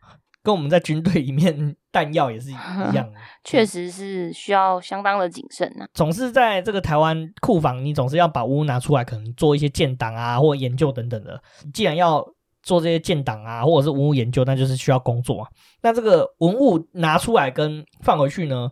[0.47, 2.55] 跟我们在军队里面弹药也是一
[2.95, 5.85] 样的， 确实是需要相当的谨慎呐。
[5.93, 11.43] 总是在这个台湾库房，你总是要把文物拿出来，可能做一些建档啊，或研究等等的。
[11.75, 12.25] 既然要
[12.63, 15.49] 做这些建档啊，或者是文物研究，那就是需要工作啊。
[15.83, 18.71] 那这个文物拿出来跟放回去呢？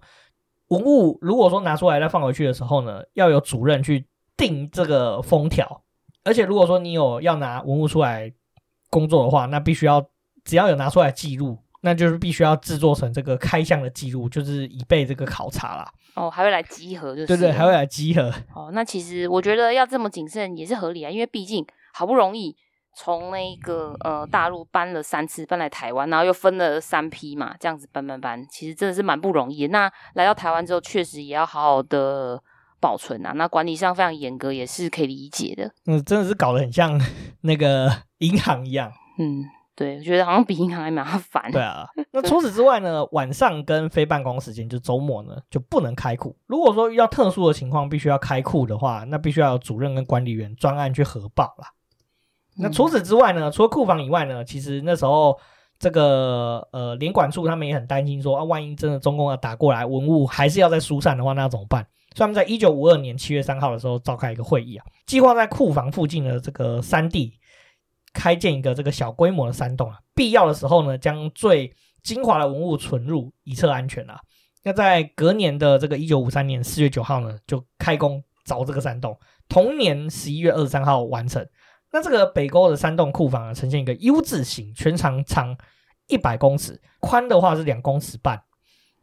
[0.68, 4.06] 文物如果说拿出来再放回去的时候呢，要有主任去
[4.36, 5.82] 定这个封条。
[6.22, 8.32] 而且如果说你有要拿文物出来
[8.90, 10.06] 工作的话，那必须要
[10.44, 11.58] 只要有拿出来记录。
[11.84, 15.86] 那就是必须要制作成这个开箱的记录，就是以备这个考察啦。
[16.14, 18.32] 哦，还会来集合，就是对对，还会来集合。
[18.54, 21.62] 哦，那其实我觉得要这么谨慎也是合理啊，因为毕竟
[21.92, 22.56] 好不容易
[22.96, 29.72] 从那个呃大陆搬了三次搬来台湾，然后又分了三批嘛，这样子搬搬搬，其实真的是蛮不容易的。
[29.72, 32.42] 那来到台湾之后，确实也要好好的
[32.80, 35.70] 保存啊，那管理上非常严格，也是可以理解的。
[35.84, 36.98] 嗯，真的是搞得很像
[37.42, 38.90] 那个银行一样。
[39.18, 39.44] 嗯。
[39.76, 41.50] 对，我觉得好像比银行还麻烦。
[41.50, 46.36] 对啊， 那除此之外呢，晚上跟非办公时间，就周末呢，就不能开库。
[46.46, 51.72] 如果说遇到特殊的情况，必须要开库的话，那必须要有主任跟管理员专案去核报啦。
[52.56, 55.36] 那除此之外呢，除了库房以外呢，其实那时候
[55.76, 61.84] 这个呃联管处他们也很担心说啊，万一真的中共要打过来，文物还是要再疏散的话，那要怎么办？
[62.14, 67.32] 所以他们在一九五二年七月三号的时候召开一个会议啊，计划在库房附近的这个山地。
[68.14, 74.18] 开建一个这个小规模的山洞啊，必要的时候呢，将最精华的文物存入，以策安全啊。
[74.62, 81.46] 那在隔年的这个一九五三年四月九号呢，就开工凿这个山洞，同年十一月二十三号完成。
[81.92, 85.56] 那这个北沟的山洞库房啊，呈现一个 U 字形，全长长
[86.06, 88.42] 一百公尺，宽的话是两公尺半，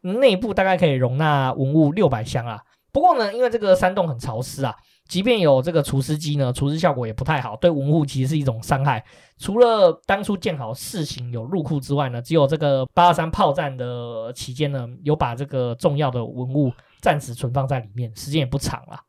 [0.00, 2.62] 内部大概可以容纳文物六百箱啊。
[2.90, 4.74] 不过呢，因为这个山洞很潮湿啊。
[5.08, 9.04] 即便有这个除湿机呢，除湿效果也不太好，对文物其实是一种伤害。
[9.36, 19.00] 除了当初建好试行有入库之外呢，只有这个八二三炮战的期间呢，有把这个重要的文物暂时存放在里面，时间也不长了。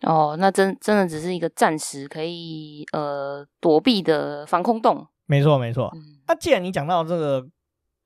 [0.00, 5.06] 哦，那真真的只是一个暂时可以呃躲避的防空洞。
[5.26, 5.90] 没错没错。
[5.94, 7.46] 嗯、那既然你讲到这个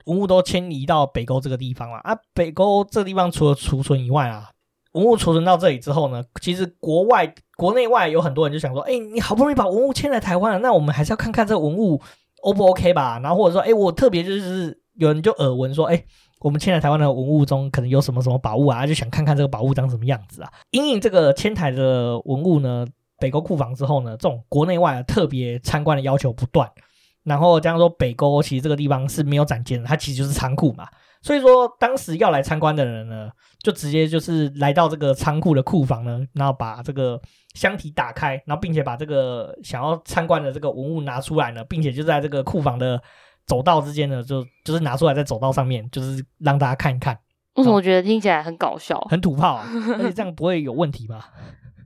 [0.04, 4.50] 文物都迁移到北沟这个地方了，啊，北沟这个地方除了储存以外啊。
[4.98, 12.00] 文物储存到这里之后呢，其实国外、国内外有很多人就想说，哎、你好不容易把文物迁来台湾了，那我们还是要看看这个文物
[12.42, 13.20] O 不 OK 吧？
[13.20, 16.04] 然后或者说，哎、我特别就是有人就耳闻说，哎、
[16.40, 20.50] 我们迁来台湾的文物中可能有什么什么宝物啊，就想看看这个宝物长什么样子啊。
[20.72, 22.84] 因应这个迁台的文物呢，
[23.20, 26.68] 北沟库房之后呢，这种国内外特别参观的要求不断，
[27.22, 30.88] 然后这样说，北沟其实这个地方是没有展间的，它其实就是仓库嘛。
[31.20, 33.28] 所以说，当时要来参观的人呢，
[33.62, 37.20] 就直接就是来到这个仓库的库房呢，然后把这个
[37.54, 43.00] 箱体打开，然后并且把这个想要参观的这个文物拿出来呢，并且就在这个库房的
[43.46, 47.18] 走道之间呢，就就是拿出来在走道上面，就是让大家看一看。
[47.54, 49.66] 为什么我觉得听起来很搞笑，很土炮啊？
[49.98, 51.24] 而且这样不会有问题吗？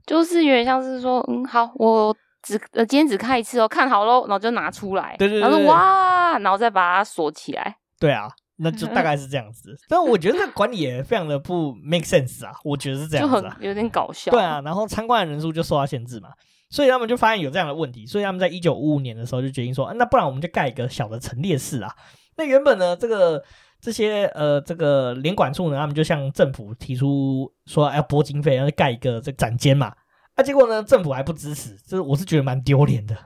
[0.05, 7.77] 就是有点像是说，嗯，好，我只呃今天只看一次哦，看好喽，然后就拿出来，对对对，然后说哇，然后再把它锁起来。
[7.99, 8.27] 对啊。
[8.57, 14.31] 那就大概是这样子，但我觉得这管理也非常的不 make sense 啊，我觉得是这样子啊，有点搞笑。
[14.31, 16.29] 对啊，然后参观的人数就受到限制嘛，
[16.69, 21.91] 所以他们就发现有这样的问题，所以他们在一九五五年的时候就决定说，啊，那不然我们就盖一个小的陈列室啊。
[22.37, 23.43] 那原本呢，这个
[23.81, 29.91] 这些呃这个联管处呢，他们就向政府提出说要拨经费，要盖一个这展间嘛，
[30.35, 33.17] 啊，结果呢，政府还不支持，这我是觉得蛮丢脸的。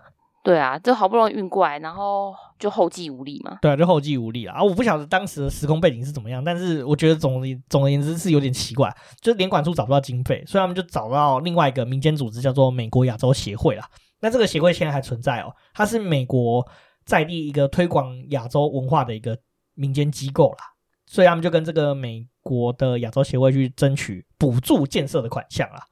[0.48, 3.58] 对啊，就好不容易运过来，然后就后继无力嘛。
[3.62, 4.64] 对啊，就后继无力了啊！
[4.64, 8.90] 我不晓得当时的时空背景是怎么样，但是我觉得总总而言之是有点奇怪，
[9.20, 13.86] 就是联管处找不到经费，所以他们就找到另外一个民间组织，叫做美国亚洲协会啦。
[14.22, 16.66] 那这个协会现在还存在哦，它是美国
[17.04, 19.38] 在地一个推广亚洲文化的一个
[19.74, 20.60] 民间机构啦，
[21.08, 25.84] 所以他们就跟这个美国的亚洲协会去争取补助建设的款项啦。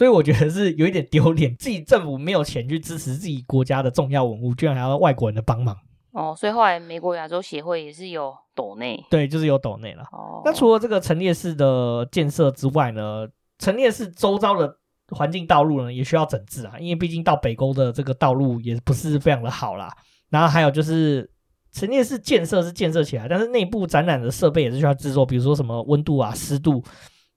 [0.00, 5.76] 所以我觉得是有一点丢脸，自己政府没有钱去支持自己国家的重要文物，居然还要外国人的帮忙。
[6.12, 10.02] 哦，所以后来美国亚洲协会也是有斗内，对，就是有斗内了。
[10.10, 13.28] 哦，那除了这个陈列室的建设之外呢，
[13.58, 14.74] 陈列室周遭的
[15.10, 19.94] 环境道路呢也需要整治啊，因为毕竟到北沟的这个道路也不是非常的好啦。
[20.30, 21.30] 然后还有就是
[21.72, 26.82] 陈列室建设是建设起来，但是内部展览的设备也是需要制作，比如说什么温度啊、湿度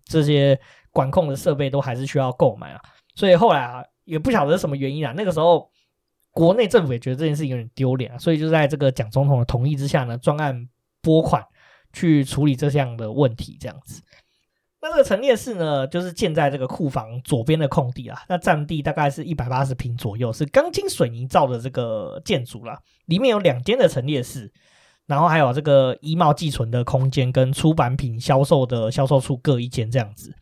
[0.06, 0.58] 这些。
[0.94, 2.82] 管控的设备都还是需要购买啊，
[3.16, 5.12] 所以后来啊也不晓得是什么原因啊。
[5.18, 5.70] 那个时候
[6.32, 10.70] 国内政府也觉得这件事情有点丢脸啊，所以就在这个蒋总统的同意之下呢，专案
[11.02, 11.44] 拨款
[11.92, 14.02] 去处理这项的问题，这样子。
[14.82, 24.52] 那这个陈列室呢，就是建在这个库房左边的空地啊，那占地大概是一百八十平左右，是钢筋水泥造的这个建筑啦，里面有两间的陈列室，
[25.06, 30.36] 然后还有这个衣帽寄存的空间跟出版品销售的销售处各一间这样子。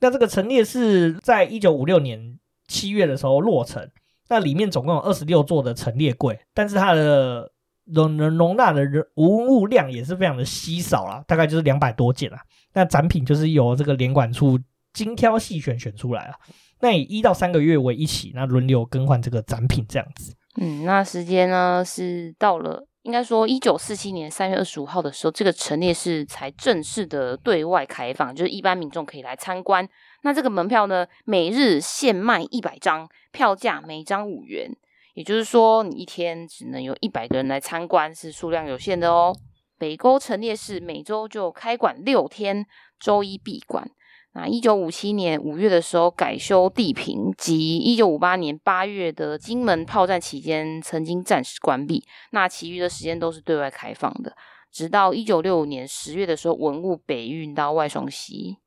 [0.00, 2.38] 那这个陈列室在一九五六年
[2.68, 3.90] 七月的时候落成，
[4.28, 7.50] 那里面总共有二十六座的陈列柜，但是它的
[7.84, 12.40] 容能容纳的人文物量也是非常的稀少啦，大概就是两百多件啦。
[12.74, 14.58] 那展品就是由这个联管处
[14.92, 16.34] 精挑细选选出来了，
[16.80, 20.34] 那以一到三个月为一期，那轮流更换这个展品这样子。
[20.60, 22.86] 嗯，那时间呢是到了。
[23.06, 29.88] 应该说，一九四七年三月二十五号的时候，这个陈列室才正式的对外开放，就是一般民众可以来参观。
[30.22, 34.68] 那这个门票呢，每日限卖一百张，票价每张五元。
[35.14, 39.32] 也就是说，你一天只能有一百个人来参观，是数量有限的哦。
[39.78, 42.66] 北沟陈列室每周就开馆六天，
[42.98, 43.88] 周一闭馆。
[44.36, 52.04] 那一九五七年五月的时候改修地坪，及一九五八年八月的金门炮战期间曾经暂时关闭。
[52.32, 54.36] 那其余的时间都是对外开放的，
[54.70, 58.58] 直到一九六五年十月的时候，文物北运到外双溪。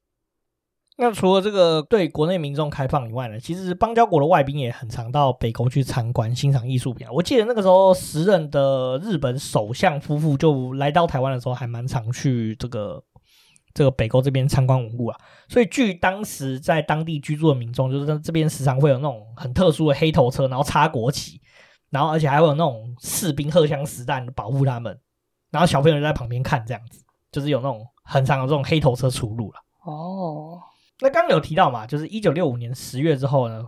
[0.97, 7.05] 那除了这个对国内民众开放以外呢，其实邦交国的外宾也很常到北沟去参观欣赏艺术品。
[7.13, 13.03] 我记得那个时候时任的日本首相夫妇就来到台湾的时候，还蛮常去这个。
[13.73, 15.17] 这个北沟这边参观文物啊，
[15.47, 21.39] 所以据当时在当地居住的民众，就是这边时常会有那种很特殊的黑头车，然后插国旗，
[21.89, 24.99] 然后而且还会有那种士兵荷枪实弹保护他们，
[25.51, 29.59] 然后小朋友就在旁边看，这样子就是有那种很常有这种黑头车出入了。
[29.85, 30.59] 哦，
[30.99, 33.63] 那刚刚有提到嘛，就是一九六五年十月之后呢，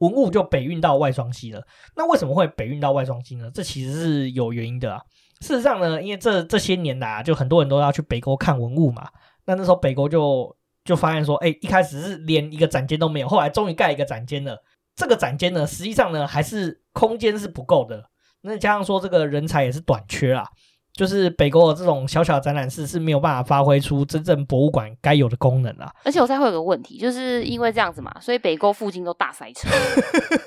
[0.00, 1.62] 文物就北运到外双溪了。
[1.96, 3.50] 那为什么会北运到外双溪呢？
[3.54, 5.00] 这其实是有原因的啊。
[5.40, 9.08] 事实上呢，因为这这些年来啊，就很多人都要去北沟看文物嘛。
[9.46, 14.62] 那那时候北沟就就发现说，哎，一开始是连一个展间都没有，后来终于盖一个展间了。
[14.94, 18.10] 这个展间呢，实际上呢还是空间是不够的。
[18.42, 20.48] 那加上说这个人才也是短缺啦，
[20.92, 25.94] 就是北沟的这种小小展览室是没有办法发挥出真正博物馆该有的功能啦。
[26.04, 29.68] 而且我再会有个问题，就是因为这样子嘛，所以北沟附近都大塞车。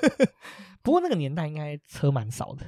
[0.82, 2.66] 不过那个年代应该车蛮少的，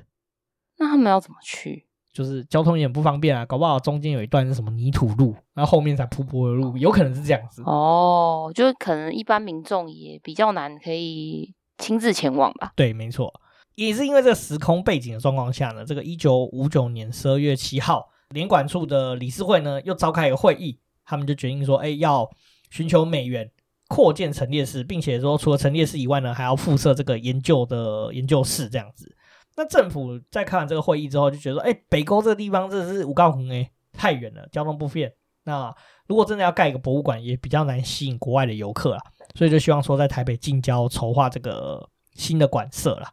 [0.78, 1.88] 那他们要怎么去？
[2.12, 7.62] 就是交通也很不方便啊，搞不好中间有一段是什么泥土路，然后后面才铺柏油路，有可能是这样子。
[7.64, 12.72] 哦，就是可能一般民众也比较难可以亲自前往吧。
[12.76, 13.32] 对，没错，
[13.76, 22.28] 也是因为这个时空背景的状况下呢，这个一九五九年十二月七号，联管处的理事会呢又召开一个会议，他们就决定说，哎，要
[22.70, 23.50] 寻求美元
[23.88, 29.16] 扩建陈列室，并且说除了陈列室以外呢，还要附设这个研究的研究室这样子。
[29.56, 35.12] 那政府在看完这个会议之后，就觉得说，哎，北沟这个地方真的是五高湖哎，太远了，交通不便。
[35.44, 35.74] 那
[36.06, 39.02] 如果真的要盖一个博物馆，也比较难吸引国外的游客啦，
[39.34, 43.12] 所以就希望说在台北近郊筹划这个新的馆舍啦。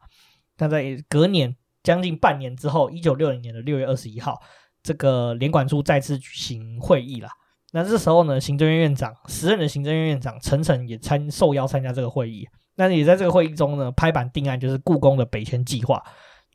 [0.57, 4.39] 那在隔年将近半年之后，一九六零年的六月二十一号，
[4.83, 7.29] 这个联管处再次举行会议啦。
[7.71, 12.47] 那这时候呢，行政院院长时任的行政院院长陈诚也参受邀参加这个会议。
[12.75, 16.01] 那也在这个会议中呢，拍板定案，就是故宫的北迁计划。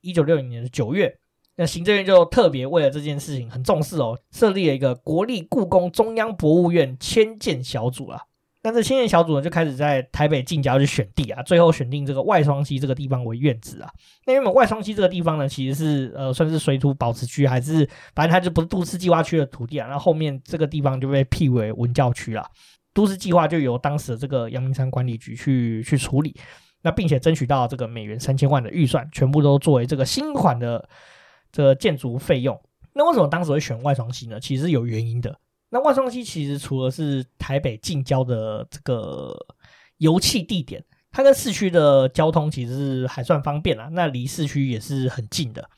[0.05, 1.19] 一九六零年的九月，
[1.57, 8.21] 那行政院就特别为了这件事情很重视哦，设立了一个国立故宫中央博物院迁建小组啊。
[8.67, 13.91] 那这迁建小组呢，就开始在台北近郊去选地啊，最后选定这个外双溪这个地方为院址啊。
[14.25, 19.87] 那原本外双溪这个地方呢，其实是呃算是水土保持区，还是反正它就不是都市计划区的土地啊。
[19.87, 22.47] 然后后面这个地方就被辟为文教区了，
[22.95, 26.35] 都市计划就由当时的这个阳明山管理局去去处理。
[26.85, 30.87] 那并且争取到这个美元三千万的预算，全部都作为这个新款的
[31.51, 32.61] 这个建筑费用。
[32.93, 34.39] 那为什么当时会选外双溪呢？
[34.39, 35.35] 其实有原因的。
[35.71, 39.35] 那外双溪其实除了是台北近郊的这个
[39.97, 43.89] 油气地点，它跟市区的交通其实是还算方便啦。
[43.91, 45.69] 那离市区也是很近的。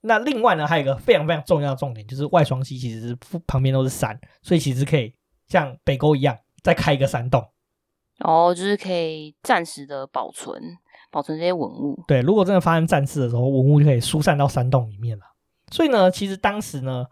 [0.00, 5.14] 那另外呢，还有一个非常非常重要的重点，就是外双溪其实旁边都是山，所以其实可以
[5.46, 7.46] 像北沟一样再开一个山洞。
[8.20, 10.60] 哦，就是可以暂时的保存
[11.10, 12.02] 保存这些文物。
[12.06, 15.24] 对，如果真的发生战事的时候，文物就可以疏散到山洞里面了。
[15.70, 17.06] 所以呢，其实当时呢，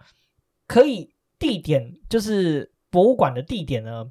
[0.67, 4.05] 可以地点就是博物馆的地点呢，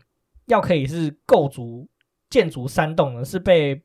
[0.45, 1.87] 要可以是构筑
[2.29, 3.83] 建筑山洞呢，是被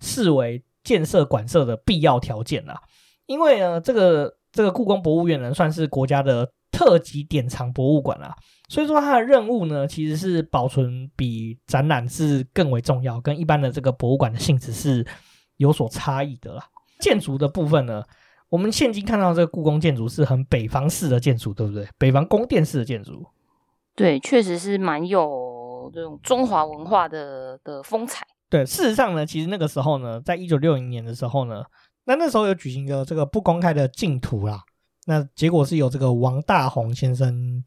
[0.00, 2.80] 视为建设馆舍的必要条件啦。
[3.26, 8.34] 因为呢，这个这个故宫博物院呢，算是国家的特级典藏博物馆啦。
[8.66, 15.06] 所以说，它的任务呢，其实是保存比展览是更为重要，跟一般的这个博物馆的性质是
[15.58, 16.64] 有所差异的啦。
[16.98, 18.02] 建筑的部分呢，
[18.48, 21.86] 我们现今看到这个故宫建筑是很北方式的建筑，对不对？
[21.98, 23.26] 北方宫殿式的建筑，
[23.94, 28.26] 对，确实是蛮有这种中华文化的的风采。
[28.48, 31.62] 对，事实上呢，其实那个时候呢，在一九六零年的时候呢，
[32.06, 34.62] 那那时候有举行一个这个不公开的竞图啦，
[35.06, 37.62] 那结果是由这个王大闳先生。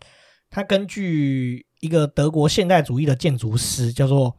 [0.50, 4.36] 他根据一个德国现代主义的建筑师叫做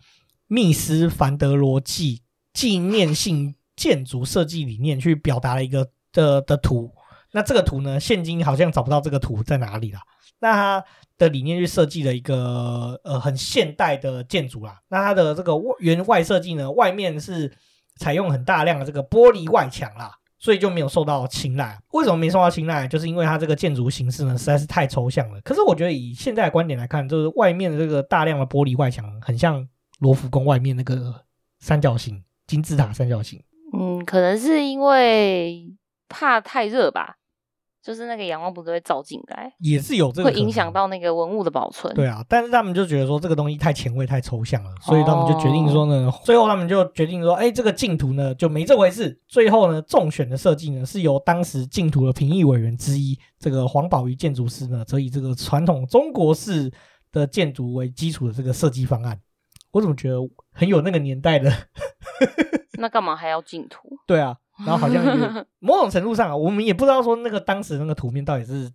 [0.46, 6.92] 密斯凡德罗纪纪念性建筑设计理念去表达了一个的的图。
[7.32, 10.00] 那这个图呢，现今好像找不到这个图在哪里了。
[10.40, 10.84] 那他
[11.18, 14.80] 的理念去设计了一个呃很现代的建筑啦。
[14.88, 17.52] 那它的这个外原外设计呢，外面是
[17.96, 20.12] 采用很大量的这个玻璃外墙啦。
[20.38, 21.78] 所以就没有受到青睐。
[21.92, 22.86] 为什么没受到青睐？
[22.86, 25.40] 就是因为它这个建筑形式呢，实在是太抽象了。
[25.42, 29.66] 可是我觉得以现在的观点来看，就是外面的这个大量的玻璃外墙，很像
[29.98, 31.24] 罗浮宫外面那个
[31.58, 33.42] 三角形金字塔三角形。
[33.72, 35.76] 嗯，可能是因为
[36.08, 37.17] 怕太热吧。
[37.88, 41.94] 就是那个阳光不是会照进来，也是有这个会影响到那个文物的保存。
[41.94, 49.18] 对啊，但是他们就觉得说这个东西太前卫、太抽象了，所以他们就决定说呢，哦、最后他们就决定说，哎，这个净土呢就没这回事。
[49.26, 56.70] 最后呢，中选的设计呢是由当时净土的评议委员之一这个黄宝瑜建筑师呢，则以这个传统中国式
[57.10, 59.18] 的建筑为基础的这个设计方案。
[59.70, 60.18] 我怎么觉得
[60.52, 61.50] 很有那个年代的？
[62.78, 63.96] 那干嘛还要净土？
[64.06, 64.36] 对啊。
[64.64, 68.70] 然后好像某种程度上啊，我们也不知道说那个当时那个图片到底是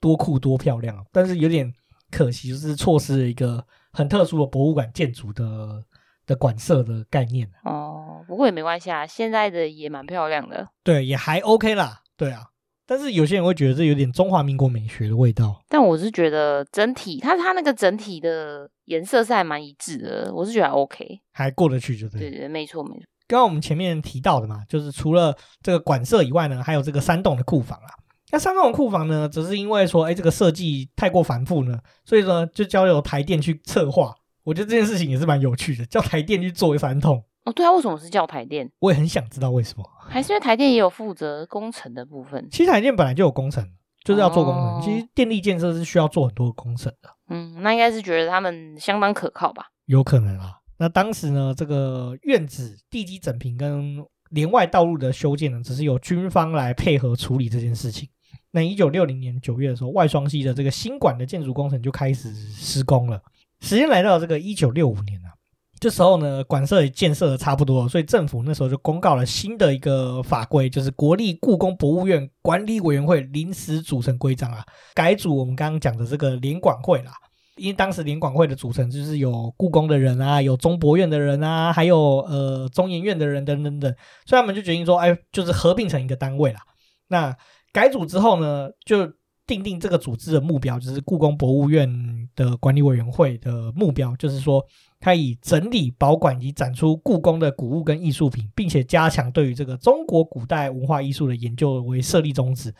[0.00, 1.72] 多酷多漂亮，但是有点
[2.10, 5.84] 可惜，就是错失了一个很特殊的博物馆建筑的
[6.26, 7.50] 的馆舍的概念。
[7.64, 10.68] 哦，不过也没关系啊，现在的也蛮漂亮的。
[10.82, 12.02] 对，也还 OK 啦。
[12.16, 12.46] 对啊，
[12.86, 15.62] 但是有些人会觉得这有点中华民国美学的味道。
[15.68, 22.20] 但我是觉得整体，它它那个整体的颜色是还蛮一致的，我是觉得还 OK，还过得去就对。
[22.20, 23.04] 对对，没错没错。
[23.28, 27.92] 刚刚我们前面提到的嘛，就是除了这个馆舍以外呢，还有这个山洞的库房啊。
[28.30, 34.14] 那山洞的库房呢，只是因为说，哎，这个设计太过繁复呢，所以说就交由台电去策划。
[34.44, 37.22] 我觉得这件事情也是蛮有趣的，叫台电去做山洞。
[37.44, 38.70] 哦，对啊，为什么是叫台电？
[38.78, 39.84] 我也很想知道为什么。
[40.08, 42.48] 还是因为台电也有负责工程的部分？
[42.50, 43.66] 其实台电本来就有工程，
[44.04, 44.62] 就是要做工程。
[44.62, 47.10] 哦，其实电力建设是需要做很多工程的。
[47.30, 49.66] 嗯，那应该是觉得他们相当可靠吧？
[49.86, 50.57] 有可能啊。
[50.78, 58.08] 那当时呢，这个院子地基整平跟连外道路的修建呢，只是由军方来配合处理这件事情。
[58.52, 63.20] 那一九六零年九月的时候，外双溪的这个新馆的建筑工程就开始施工了。
[63.60, 65.34] 时间来到这个一九六五年啊，
[65.80, 74.64] 这时候呢，馆舍也建设的差不多了，所以政府那时候就公告了新的一个法规，就是《国立故宫博物院管理委员会临时组成规章》啊，
[74.94, 77.12] 改组我们刚刚讲的这个联管会啦。
[77.58, 83.94] 因为当时联管会的组成就是有故宫的人啊，有中博院的人啊，还有呃中研院的人等等等，
[84.24, 86.60] 所以他们就决定说，哎，就是合并成一个单位啦。
[87.08, 87.36] 那
[87.72, 89.06] 改组之后呢，就
[89.46, 91.88] 定定这个组织的目标，就是故宫博物院
[92.36, 94.64] 的管理委员会的目标，就是说
[95.00, 102.74] 它以整理、保管以及展出故宫的古物跟艺术品，并且加强对于这个中国古代文化艺术的研究为设立宗旨。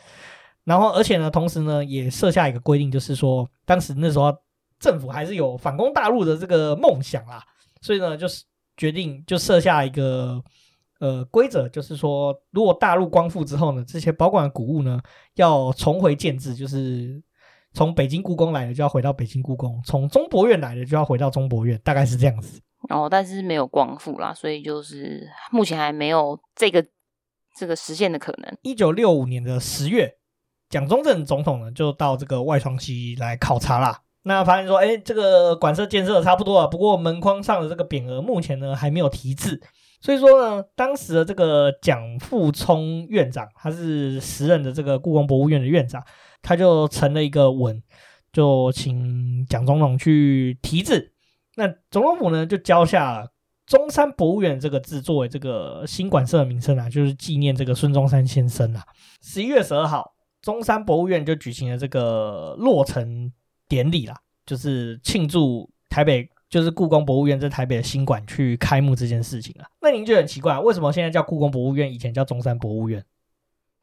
[0.63, 4.35] 然后，而且呢，同时呢，也设下一个规定，就是说当时那时候。
[4.79, 7.43] 政府还是有反攻大陆的这个梦想啦，
[7.81, 8.43] 所以呢，就是
[8.77, 10.41] 决定就设下一个
[10.99, 14.99] 呃规则，就是说，如果大陆光复之后呢，这些保管的古物呢
[15.35, 17.21] 要重回建制，就是
[17.73, 22.61] 从北京故宫来的就要回到北京故宫，从中博院来的就要回到中博院，大概是这样子。
[22.89, 26.85] 哦，但是没有光复啦，所以就是目前还没有这个
[27.57, 28.57] 这个实现的可能。
[28.61, 30.15] 一九六五年的十月，
[30.69, 34.01] 蒋中正总统呢就到这个外双溪来考察啦。
[34.23, 39.61] 那发现说，哎，这个馆舍建设差不多了，不过门框上的这个匾额目前呢还没有题字。
[40.01, 46.01] 所以说呢，当时的这个蒋复聪院长，他是时任的这个故宫博物院的院长，
[46.41, 47.81] 他就呈了一个文，
[48.31, 51.11] 就请蒋总统去题字。
[51.55, 53.27] 那总统府呢，就交下了
[53.65, 58.81] 中山博物院这个字作为这个新馆舍的名称啊，就是纪念这个孙中山先生啊。
[59.21, 63.29] 十一月十二号，中山博物院就举行了这个落成
[63.69, 66.29] 典礼啦，就是庆祝台北。
[66.49, 73.05] 就是故宫博物院在台北的新馆去开幕这件事情啊，那您就很奇怪，为什么现在叫故宫博物院，以前叫中山博物院？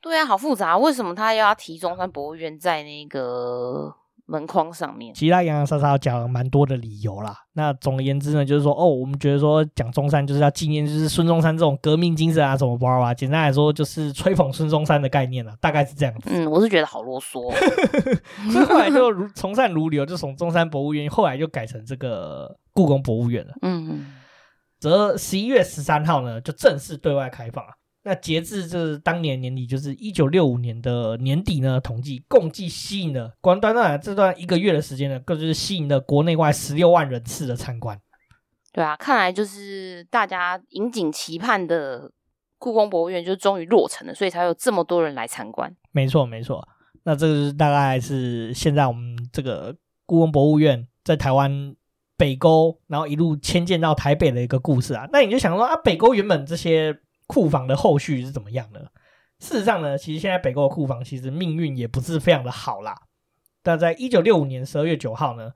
[0.01, 3.95] 对啊，好复杂，为什么他又要提中山博物院在那个？
[4.27, 7.35] 门框上面，其他洋洋洒洒讲了蛮多的理由啦。
[7.53, 13.14] 那总而言之呢，就是说，哦，我们觉得说讲中山就是要纪念，就是孙中山这种革命精神啊，什么吧吧。
[13.14, 16.29] 简单来说，就是吹捧孙中山的概念了，大概是这样子。
[16.33, 17.53] 嗯，我是觉得好啰嗦，
[18.51, 23.53] 所以后来就如从善如流，就从中山博物院后来就改成这个故宫博物院了。
[23.62, 24.07] 嗯嗯，
[24.81, 27.70] 则十一月十三号呢，就正式对外开放了。
[28.09, 38.00] 那截至这当年年底，就是一九六五年的年底呢，统计共计吸引了，光短短这段一个月的时间呢，更是吸引了国内外十六万人次的参观。
[38.72, 42.12] 对啊，看来就是大家引颈期盼的
[42.61, 45.74] 故宫博物院就终于落成了，所以才有这么多人来参观。
[45.90, 46.64] 没错，没错。
[47.02, 51.74] 那这个是大概是现在我们这个故宫博物院在台湾
[52.16, 55.09] 北沟，然后一路迁建到台北的一个故事啊。
[55.12, 56.96] 那你就想说啊，北沟原本这些。
[57.27, 58.91] 库房的后续是怎么样的？
[59.39, 62.97] 事实上呢，其实现在北沟的库房其实命运也不是非常的好啦。
[63.62, 65.51] 但在一九六五年十二月九号呢，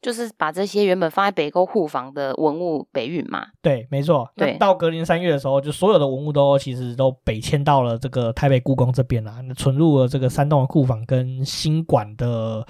[0.00, 3.48] 就是把这些原本放在北沟库房的文物北运嘛。
[3.60, 4.30] 对，没错。
[4.36, 12.66] 对，到隔年三月的时候，就所有的文物都其实都北迁到了这个台北故宫这边啦，那存入了这个山洞的库房跟新馆的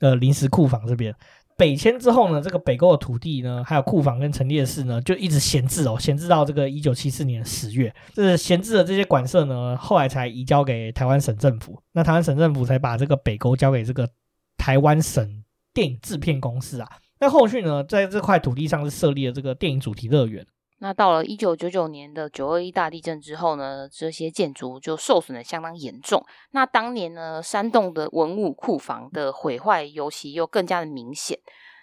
[0.00, 1.14] 呃临时库房这边。
[1.56, 7.94] 北迁之后呢，这个北沟的土地呢，还有库房跟陈列室呢，就一直闲置哦，闲置到这个一九七四年十月。
[8.12, 11.80] 这闲置的这些馆舍呢，后来才移交给台湾省政府。
[11.92, 14.06] 那台湾省政府才把这个北沟交给这个
[14.58, 15.42] 台湾省
[15.72, 16.88] 电影制片公司啊。
[17.20, 20.46] 那后续呢，在这块土地上是设立了这个电影主题乐园。
[20.78, 26.24] 那到了一九九九年的九二一大地震之后呢，这些建筑就受损的相当严重。
[26.50, 31.38] 那当年呢，山洞的文物库房的毁坏尤其又更加的明显。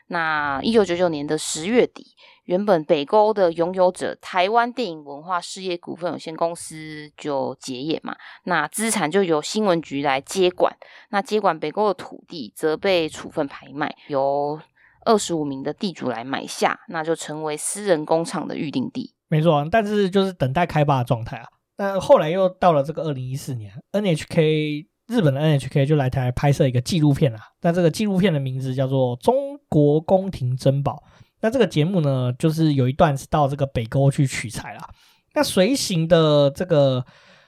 [0.07, 2.05] 那一九九九年的十月底，
[2.43, 10.75] 原本北沟的拥有者台湾电影文化事业股份有限公司就结业嘛，那资产就由新闻局来接管。
[11.09, 14.59] 那接管北沟的土地则被处分拍卖，由
[15.05, 19.13] 二十五名的地主来买下，那就成为私人工厂的预定地。
[19.29, 21.47] 没错，但是就是等待开发的状态啊。
[21.77, 27.39] 那后来又到了这个二零一四年，NHK 日本的 NHK 就来台拍摄一个纪录片啊。
[27.61, 31.03] 那这个纪录片的名字叫做《中国宫廷珍宝》。
[31.41, 34.87] 那这个节目呢，就是有一段是到这个北沟去取材啦。
[35.33, 37.03] 那随行的这个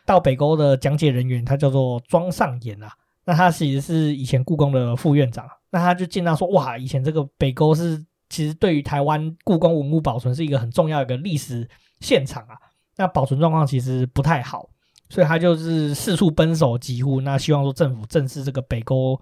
[0.06, 2.92] 到北沟的讲解人员，他叫做庄尚言啊。
[3.26, 5.48] 那他其实是以前故宫的副院长。
[5.76, 11.70] 那他就见到说，哇，以前这个北沟是其实对于台湾故宫文物保存是一个很重要的一个历史
[12.00, 12.56] 现场啊。
[12.96, 14.70] 那保存状况其实不太好，
[15.10, 19.20] 所以他就是四处奔走疾呼，那希望说政府正视这个北沟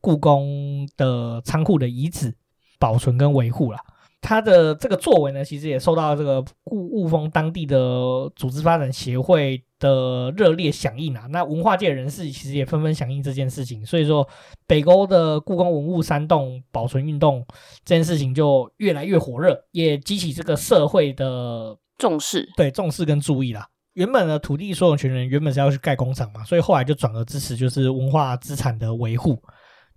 [0.00, 2.32] 故宫的仓库的遗址
[2.78, 3.80] 保存跟维护啦。
[4.20, 11.26] 他的这个作为呢，其实也受到这个故雾峰当地的组织发展协会的热烈响应啊。
[11.30, 14.26] 那文化界人士其实也纷纷响应这件事情，所以说
[14.66, 17.44] 北沟的故宫文物山洞保存运动
[17.84, 23.68] 这件事情就越来越火热，也激起这个社会的重视，对，重视跟注意啦。
[23.94, 29.42] 原本的土地所有权人原本是要去盖工厂嘛，所以后来就转而支持就是文化资产的维护，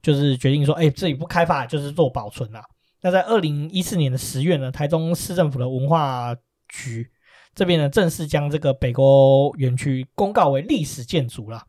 [0.01, 2.63] 就是决定说，哎，这里不开发就是做保存啦。
[3.01, 6.33] 那在二零一四年的十月呢，台中市政府的文化
[6.69, 7.09] 局
[7.55, 11.63] 这边呢，正式将这个北沟园区公告为历史建筑了。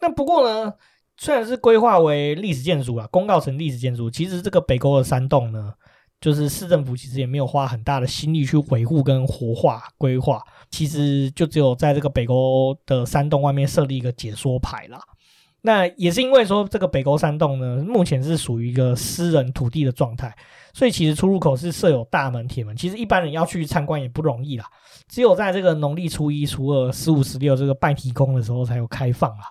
[0.00, 0.72] 那不过呢，
[1.16, 5.72] 虽然是规划为历史建筑了，公告成历史建筑，其实这个北沟的山洞呢，
[6.20, 15.00] 就是市政府其实也没有花很大的心力去维护跟活化规划，其实就只有在这个北沟的山洞外面设立一个解说牌啦。
[15.64, 20.34] 那也是因为说这个北沟山洞呢，目前是属于一个私人土地的状态，
[20.74, 24.66] 所以其实出入口是设有大门铁门，其实一般人要去参观也不容易啦。
[25.12, 29.44] 只有在这个农历初一、初二、十五、十六这个拜天公的时候才有开放啦。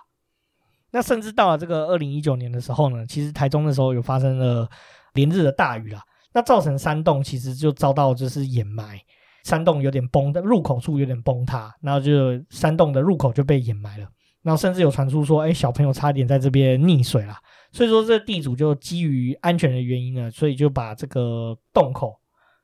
[0.90, 4.68] 那甚至到了这个二零一九年的时候呢，其实台中的时候有发生了
[5.14, 6.02] 连日的大雨啦，
[6.34, 8.98] 那造成山洞其实就遭到就是掩埋，
[9.44, 14.06] 山洞有点崩的入口处有点崩塌，然后就山洞的入口就被掩埋了。
[14.42, 17.36] 然后甚至有传出说，哎，小朋友差点在这边溺水了。
[17.70, 22.18] 所以说，这地主就基于安全的原因呢，所以就把这个洞口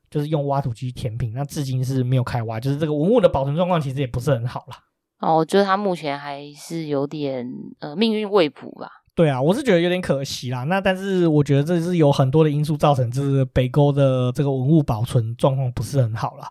[0.09, 4.77] 就是用挖土机填平，那至今是没有开挖，就是这个文物的保存状况其实也不是很好啦。
[5.19, 7.45] 哦，就是它目前还是有点
[7.79, 8.89] 呃命运未卜吧。
[9.15, 10.63] 对啊，我是觉得有点可惜啦。
[10.63, 16.49] 那但是我觉得这是有很多的因素造成，就是北沟的这个文物保存状况不是很好啦。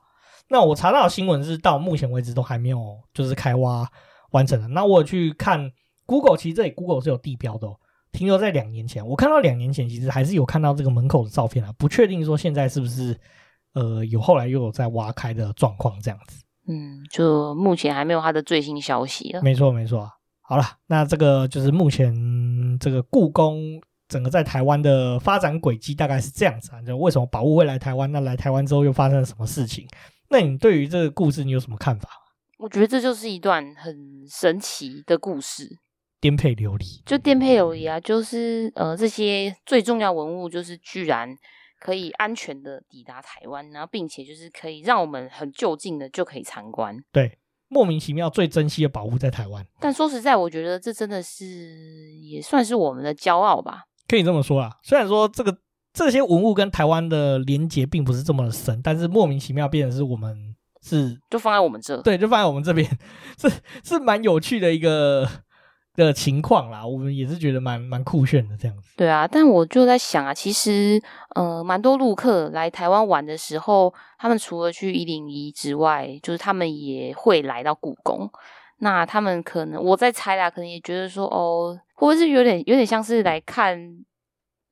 [0.50, 3.88] 那我查到的新闻是到目前为止都还没有就是开挖
[4.32, 4.68] 完成的。
[4.68, 5.70] 那我有去看
[6.04, 7.76] Google，其实这里 Google 是有地标的哦。
[8.12, 13.18] 停留在两年前，我看到两年前其实还是有看到这个门口的照片啊，不确定说现在是不是
[13.78, 16.42] 呃有后来又有在挖开的状况这样子。
[16.66, 19.42] 嗯，就目前还没有他的最新消息了。
[19.42, 20.10] 没错，没错。
[20.42, 22.14] 好了，那这个就是目前
[22.78, 26.82] 这个故宫整个在台湾的发展轨迹大概是这样子啊。
[26.82, 28.10] 就为什么宝物会来台湾？
[28.12, 29.86] 那来台湾之后又发生了什么事情？
[30.30, 32.08] 那你对于这个故事你有什么看法？
[32.58, 33.94] 我觉得这就是一段很
[34.28, 35.78] 神奇的故事。
[36.20, 38.00] 颠沛流离，就颠沛流离啊！
[38.00, 41.28] 就是呃，这些最重要文物，就是居然
[41.78, 46.96] 可以安全的抵达台湾，然后并且就是可以让我们很就近的就可以参观。
[47.12, 49.64] 对，莫名其妙最珍惜的宝物在台湾。
[49.80, 53.84] 但说实在，我觉得这真的是也算是我们的骄傲吧。
[54.08, 55.56] 可以这么说啊，虽然说这个
[55.92, 62.88] 这些文物跟台湾的连结并不是这么的深，但是莫名其妙变成是我们是就放在我们这，对，就放在我们这边，
[63.38, 63.50] 是
[63.84, 65.28] 是蛮有趣的一个。
[66.06, 68.90] 的情况啦，我们也是觉得蛮蛮酷炫的这样子。
[68.96, 71.00] 对啊，但我就在想啊，其实
[71.34, 78.30] 呃，蛮多陆客来台湾玩的时候，他们除了去一零一之外，就是他们也会来到故宫。
[78.80, 83.76] 那他们可能我在猜啦，可能也觉得说，哦，会不会是有点有点像是来看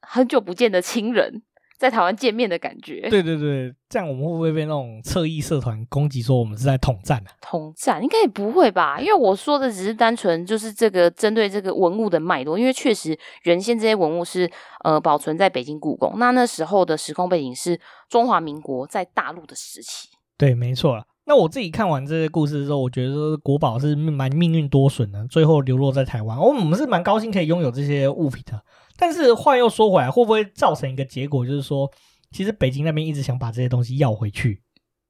[0.03, 1.43] 很久不见的亲人？
[1.79, 7.31] 在台湾见面的感觉，对对对，这样我们会不会被那种侧翼社团攻击，说我们是在统战啊？
[7.41, 14.51] 统战应该也不会吧，因为我说的只是单纯就是这个针对这个文物的脉络，因为确实原先这些文物是
[14.85, 20.09] 呃保存在北京故宫，那那时候的时空背景是中华民国在大陆的时期。
[20.39, 21.05] 对，没错。
[21.29, 26.39] 那我自己看完这些故事之后，我觉得国宝是蛮命运多舛的，最后流落在台湾。
[26.39, 28.63] 哦，我们是蛮高兴可以拥有这些物品的。
[28.99, 31.91] 但是话又说回来，会不会造成一个结果，就是说，
[32.31, 34.63] 其实北京那边一直想把这些东西要回去？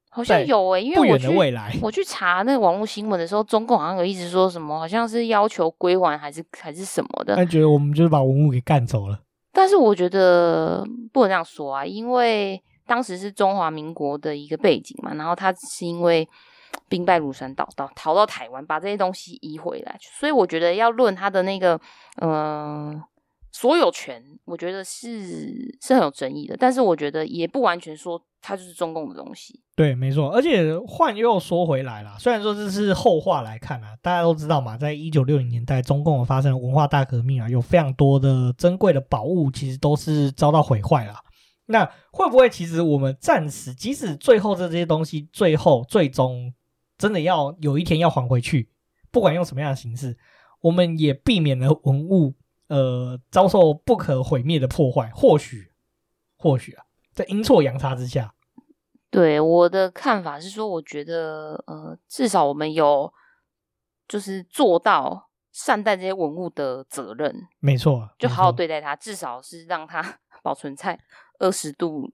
[0.09, 7.35] 好像有诶、欸，因为不远的未来，我去查那个网络新闻的时候，中共好像有一直说什么，好像是要求归还，还是还是什么的。
[7.35, 9.19] 他觉得我们就是把文物给干走了。
[9.53, 10.83] 但是我觉得
[11.13, 16.27] 不能这样说啊，因为当时是中华民国的一个背景嘛，然后他只是因为
[16.89, 21.79] 兵败如山倒，到逃到台湾，把这些东西移回来，所以我觉得要论他的那个，
[22.21, 22.31] 嗯、
[22.91, 23.03] 呃。
[23.59, 29.59] 所有权，我觉得是是很有争议的，但是我觉得也不完全说它就是中共的东西。
[29.75, 30.29] 对，没错。
[30.29, 41.15] 而且换又说回来了，虽然说这是后话来看啊，大家都知道嘛，在一九六零年代，中共发生了文化大革命啊，有非常多的珍贵的宝物其实都是遭到毁坏了。
[41.65, 46.53] 那会不会其实我们暂时，即使最后这些东西最后最终
[46.95, 48.69] 真的要有一天要还回去，
[49.09, 50.15] 不管用什么样的形式，
[50.61, 52.35] 我们也避免了文物。
[52.67, 55.71] 呃，遭受不可毁灭的破坏，或许，
[56.37, 58.33] 或许啊，在阴错阳差之下，
[59.09, 63.13] 对我的看法是说，我觉得，呃，至少我们有
[64.07, 70.99] 就是做到善待这些文物的责任，没错，就好好对待它，至少是让它 保存在
[71.39, 72.11] 二十度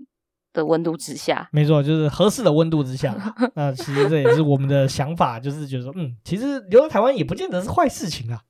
[0.53, 3.15] 的温度之下，没错，就是合适的温度之下。
[3.55, 8.43] 那其实这也是我们的想法，就是觉得说，嗯，其实留在台湾也不见得是坏事情啊。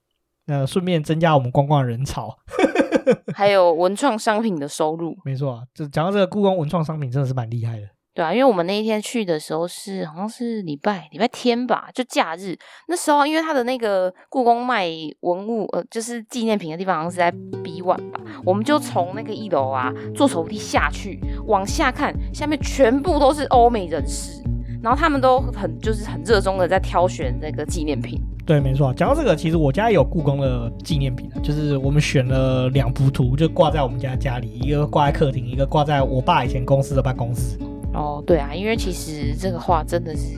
[0.46, 2.38] 那顺便增加我们观光的人潮，
[3.34, 5.16] 还有文创商品的收入。
[5.24, 7.88] 没错啊，就讲到这个故宫文创商品，真的是蛮厉害的。
[8.16, 12.56] 对啊，因为我们那一天去的时候是好像是礼拜礼拜天吧，就假日。
[12.88, 14.88] 那时候因为他的那个故宫卖
[15.22, 17.32] 文物，呃，就是纪念品的地方，好像是在
[17.64, 18.20] B one 吧。
[18.46, 24.44] 我们就从那个一楼啊坐手扶梯下去，往下看，下面全部都是欧美人士。
[24.84, 28.22] 然后他们都很就是很热衷的在挑选那个纪念品。
[28.46, 28.94] 对，没错。
[28.94, 37.58] 讲到这个，其实我家也有故宫的纪念品，就是我们选了两幅图，就挂在我们家家里，一个挂在客厅，一个挂在我爸以前公司的办公室。
[37.94, 40.38] 哦，对啊，因为其实这个画真的是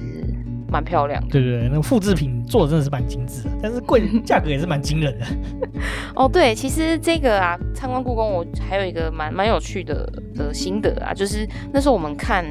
[0.69, 1.29] 蛮漂亮的。
[1.31, 5.25] 对对对，那个复制品做的真的是蛮精致的，但是贵，价格也是蛮惊人的。
[6.15, 12.45] 哦，对，其实这个啊，参观故宫我还有一个蛮蛮有趣的的心得啊，就是那时候我们看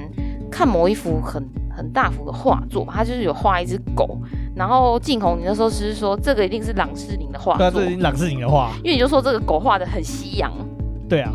[0.51, 1.41] 看某一幅很。
[1.77, 4.19] 很大幅的画作，他就是有画一只狗，
[4.55, 10.53] 然后静红，你那时候是说这个一定是朗世宁的画作，对啊，这是朗世宁的画，因为你就说这个狗画的很西洋，
[11.09, 11.33] 对啊，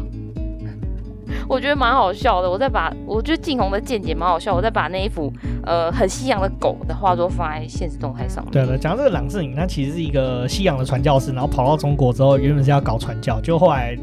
[1.48, 2.50] 我觉得蛮好笑的。
[2.50, 5.32] 我再把我觉得静红的见解蛮好笑，我再把那一幅
[5.66, 8.52] 呃很西洋的狗的画作放在现实动态上面。
[8.52, 13.96] 对了，讲到这个朗世宁，他其实是一个西洋的传教士，然后跑到中国之后，原本是要搞传教，就后来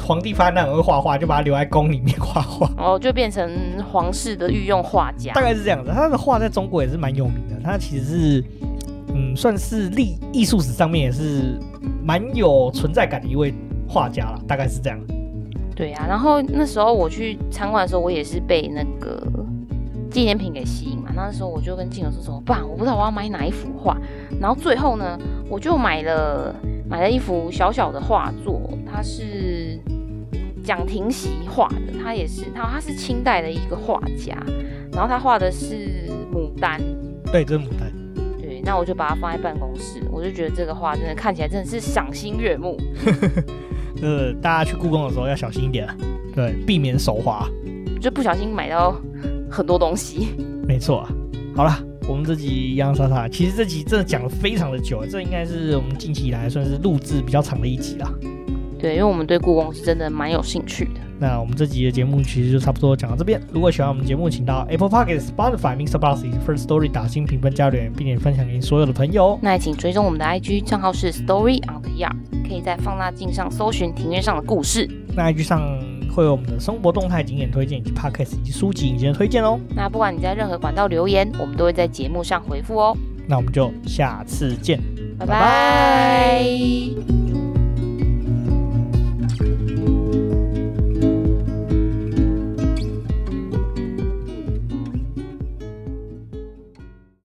[0.00, 3.50] 皇帝发现他很会画画，就把他留在宫里面画画，哦，就变成
[3.90, 5.90] 皇室的御用画家，大概是这样子。
[5.94, 8.44] 他的画在中国也是蛮有名的，他其实是
[9.14, 11.58] 嗯，算是历艺术史上面也是
[12.02, 13.54] 蛮有存在感的一位
[13.88, 14.98] 画家了，大概是这样。
[15.74, 19.22] 对啊，然后那时候我去参观的时候，我也是被那个
[20.10, 21.10] 纪念品给吸引嘛。
[21.14, 22.60] 那时候我就跟静友说怎么办？
[22.68, 23.96] 我不知道我要买哪一幅画。
[24.40, 26.54] 然后最后呢，我就买了
[26.88, 29.78] 买了一幅小小的画作，它是
[30.64, 34.36] 蒋廷锡画的，他也是他他是清代的一个画家，
[34.92, 36.80] 然后他画的是牡丹，
[37.32, 37.90] 对，这是牡丹。
[38.38, 42.76] 对，那我就把它放在办公室，我就觉得这个画真的看起来真的是赏心悦目。
[44.02, 45.88] 呃，大家去故宫的时候要小心一点，
[46.34, 47.48] 对，避免手滑，
[48.00, 48.94] 就不小心买到
[49.50, 50.28] 很多东西。
[50.66, 51.08] 没错啊，
[51.54, 51.78] 好了，
[52.08, 58.10] 我们这集洋洋洒洒，其实这集真的讲了非常的久，这应该是我们近期以来算是录制比较长的一集啦。
[58.78, 61.00] 对，因为我们对故宫是真的蛮有兴趣的。
[61.18, 63.42] 那我们这集的节目其实就差不多讲到这边。
[63.52, 69.36] 如果喜欢我们节目，请到 Apple Podcast、Spotify、MixerBox 以及 First Story 打新评分加留言，并且分享给所有的朋友。
[69.42, 72.14] 那也请追踪我们的 IG 账号是 Story on the Yard，
[72.48, 74.88] 可以在放大镜上搜寻庭院上的故事。
[75.16, 75.60] 那 IG 上
[76.18, 79.56] 会有我们的生活动态、景点推荐以及 Podcast 以及书籍影片推荐哦。
[79.76, 82.96] 那不管你在任何管道留言，我们都会在节目上回复哦。
[83.28, 84.80] 那我们就下次见，
[85.16, 87.37] 拜拜。